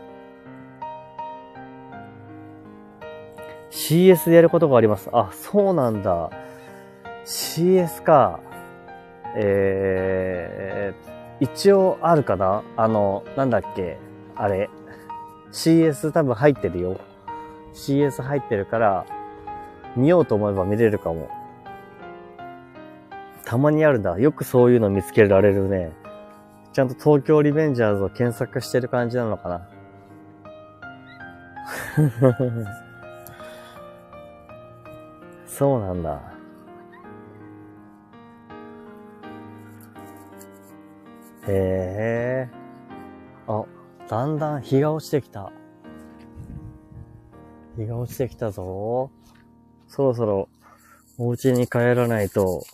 [3.73, 5.09] CS でやることがあります。
[5.12, 6.31] あ、そうなんだ。
[7.25, 8.39] CS か。
[9.35, 12.62] えー、一応あるかな？
[12.77, 13.97] あの、なんだっけ？
[14.37, 14.68] あれ。
[15.53, 17.01] CS 多分入ってるよ。
[17.75, 19.07] CS 入ってるから、
[19.97, 21.31] 見ようと思えば見れるかも。
[23.47, 24.18] たまにあるんだ。
[24.18, 25.93] よくそういうの見つけられるね。
[26.75, 29.68] ちゃんと東京リベンジャーズを検索してる感じなのかな？
[35.53, 36.20] そうなんだ。
[41.46, 42.48] へえ。
[43.46, 43.64] あ、
[44.09, 45.53] だんだん日が落ちてきた。
[47.76, 49.11] 日が落ちてきたぞ。
[49.88, 50.48] そろそろ
[51.18, 52.64] お家に帰らないと、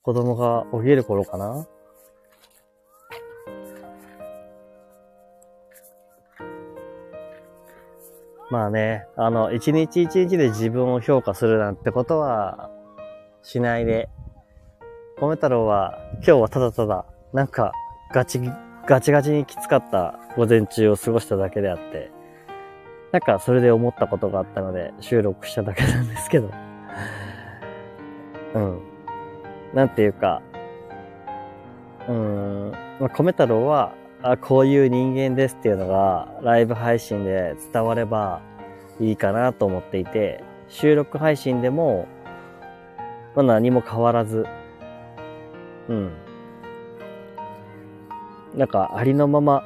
[0.00, 1.68] 子供が起きる頃かな？
[8.50, 12.70] まあね、あの、一日一日で自分を評価するなんてことは
[13.42, 14.08] しないで、
[15.20, 17.72] 米太郎は今日はただただ、なんか
[18.12, 18.40] ガチ、
[18.86, 22.10] ガチガチにきつかった午前中を過ごしただけであって、
[23.12, 26.50] なんかそれで思ったことがあったので収録しただけなんですけど。
[28.54, 28.80] うん。
[29.74, 30.40] なんていうか、
[32.08, 33.92] うーん、まあ、米太郎は
[34.22, 38.40] あ、こういう人間ですっていうのがライブ配信で伝われば
[39.00, 42.08] いいかなと思っていて、収録配信でも、
[43.36, 44.44] まあ、何も変わらず、
[45.88, 46.12] うん。
[48.56, 49.62] なんかありのまま、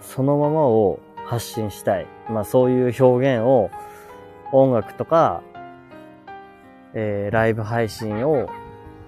[0.00, 2.06] そのままを発信したい。
[2.30, 3.70] まあそういう表現を
[4.52, 5.42] 音楽とか、
[6.94, 8.48] えー、ライブ配信を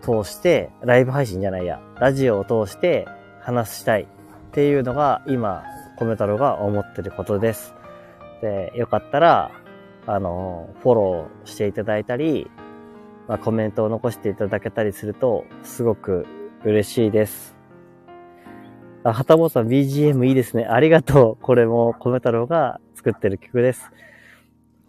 [0.03, 3.09] 通して、ライブ配信じゃないや、ラジオを通して
[3.41, 4.07] 話したい
[4.53, 5.65] っていうのが今、
[5.99, 7.75] 米太郎が思ってることです。
[8.43, 9.51] で、よかったら、
[10.07, 12.51] あの、フォローしていただいたり、
[13.29, 16.27] まあ、コメントを残していただけたりすると、すごく
[16.65, 17.57] 嬉しいです。
[19.05, 20.67] あ、はたぼうさん BGM いいですね。
[20.67, 21.43] ありがとう。
[21.43, 23.91] これも米太郎が作ってる曲です。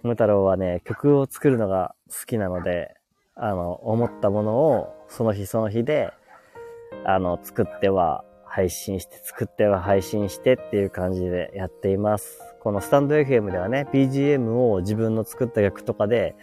[0.03, 2.95] 米太郎はね、曲を作るのが好きなので、
[3.35, 6.11] あの、思ったものをその日その日で、
[7.05, 8.25] あの、作っては
[8.55, 12.39] 配信して、作っては配信してっていう感じでやっています。
[12.61, 16.35] このスタンド FM ではね、BGM を自分の作った曲とかで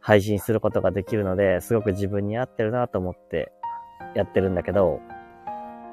[0.00, 3.52] 配信することができるので、すごく自分に合ってるなと思って
[4.16, 5.00] やってるんだけど、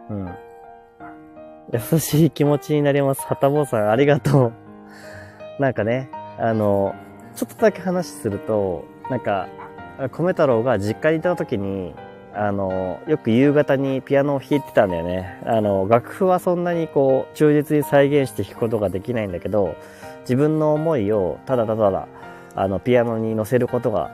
[0.09, 0.35] うん。
[1.71, 3.21] 優しい気持ちになります。
[3.27, 4.53] はたぼうさん、ありがとう。
[5.61, 6.95] なんかね、あの、
[7.35, 9.49] ちょっとだけ話すると、なんか、
[10.11, 11.93] 米太郎が実家にいた時に、
[12.37, 15.39] あの、よく夕方にピアノを弾いてたんだよね。
[15.45, 19.75] あの、楽譜はそんなにこう、忠実に再現して弾くことができないんだけど、
[20.21, 22.07] 自分の思いをただただ、
[22.55, 24.11] あの、ピアノに乗せることが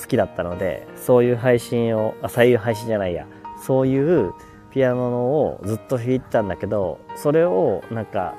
[0.00, 3.26] 好きだったので、そういう配信を、あ、そういう配信じゃないや、
[3.62, 4.32] そういう
[4.70, 8.34] ピアノをずっと弾いてたんだけど、それをなんか、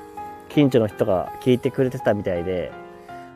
[0.48, 2.70] 近所の人が聞いてくれてたみたいで、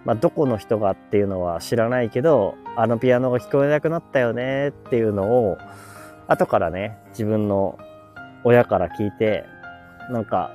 [0.05, 5.59] まあ、どこの人がっていうのは知らないけど、あのピアノが聞こえなくなったよねっていうのを、
[6.29, 7.77] 後からね、自分の
[8.45, 9.45] 親から聞いて、
[10.13, 10.53] なんか、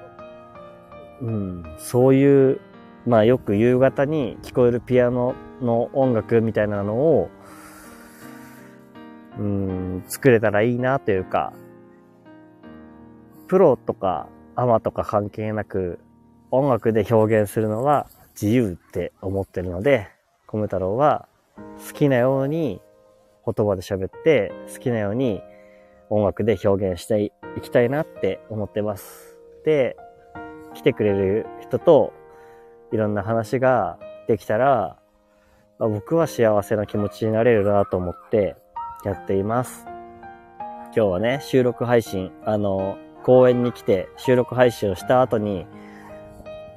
[1.20, 2.62] うん、そういう、
[3.06, 7.30] まあよく夕方に聞こえるピアノの音楽みたいなのを、
[9.38, 11.52] うん、作れたらいいなというか、
[13.50, 16.00] プロとかアマとか関係なく
[16.52, 18.08] 音楽で表現するのは
[18.42, 20.08] 自由って思ってるので、
[20.48, 22.82] コム太郎は好きなように
[23.46, 25.42] 言葉で喋って、好きなように
[26.10, 29.36] 音楽で表現していきたいなって思ってます。
[29.66, 29.98] で、
[30.74, 32.14] 来てくれる人と
[32.92, 34.98] いろんな話ができたら、
[35.80, 38.56] 僕は幸せな気持ちになれるなと思って
[39.04, 39.86] やっています。
[40.96, 45.66] 今日はね、収録配信、あの、公園に来て収録配信をした後に、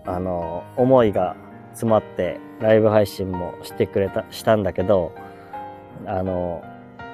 [0.06, 1.36] あの、思いが
[1.70, 5.12] 詰まってライブ配信もしてくれた、したんだけど、
[6.06, 6.62] あの、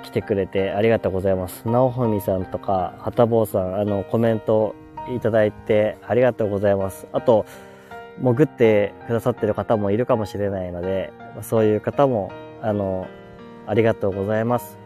[0.02, 1.66] 来てくれてありがとうございます。
[1.68, 4.74] なおほみさんとか、はたぼうさん、あの、コメント
[5.14, 7.06] いただいてありがとうございます。
[7.12, 7.44] あと、
[8.20, 12.30] 潜ってくださってる方もいるかもしれないので、そういう方も、
[12.60, 13.06] あの、
[13.66, 14.78] ありがとうございます。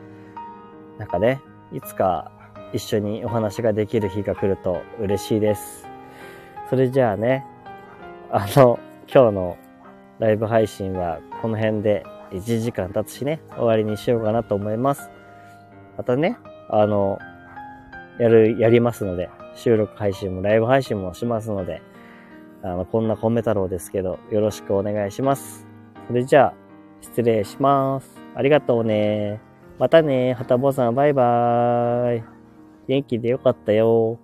[0.98, 1.40] なんかね、
[1.72, 2.30] いつか
[2.72, 5.86] 一緒にお話ができる日が来ると嬉しいです。
[6.70, 7.44] それじゃあね、
[8.30, 8.78] あの、
[9.12, 9.58] 今日の
[10.18, 15.10] ライブ配信はこの辺で1時間経つしね、終わりにしようかなと思います。
[15.96, 16.38] またね、
[16.68, 17.18] あの、
[18.18, 21.82] やる、やりますので、収録配信もライブ配信もしますので、
[22.62, 25.66] あの、こんな米太郎ですけど、よろしくお願いします。
[26.06, 26.54] それじゃあ、
[27.00, 28.18] 失礼します。
[28.34, 29.40] ありがとうね。
[29.78, 30.32] またね。
[30.32, 32.22] はたぼさん、バイバーイ。
[32.88, 34.18] 元気でよかったよ。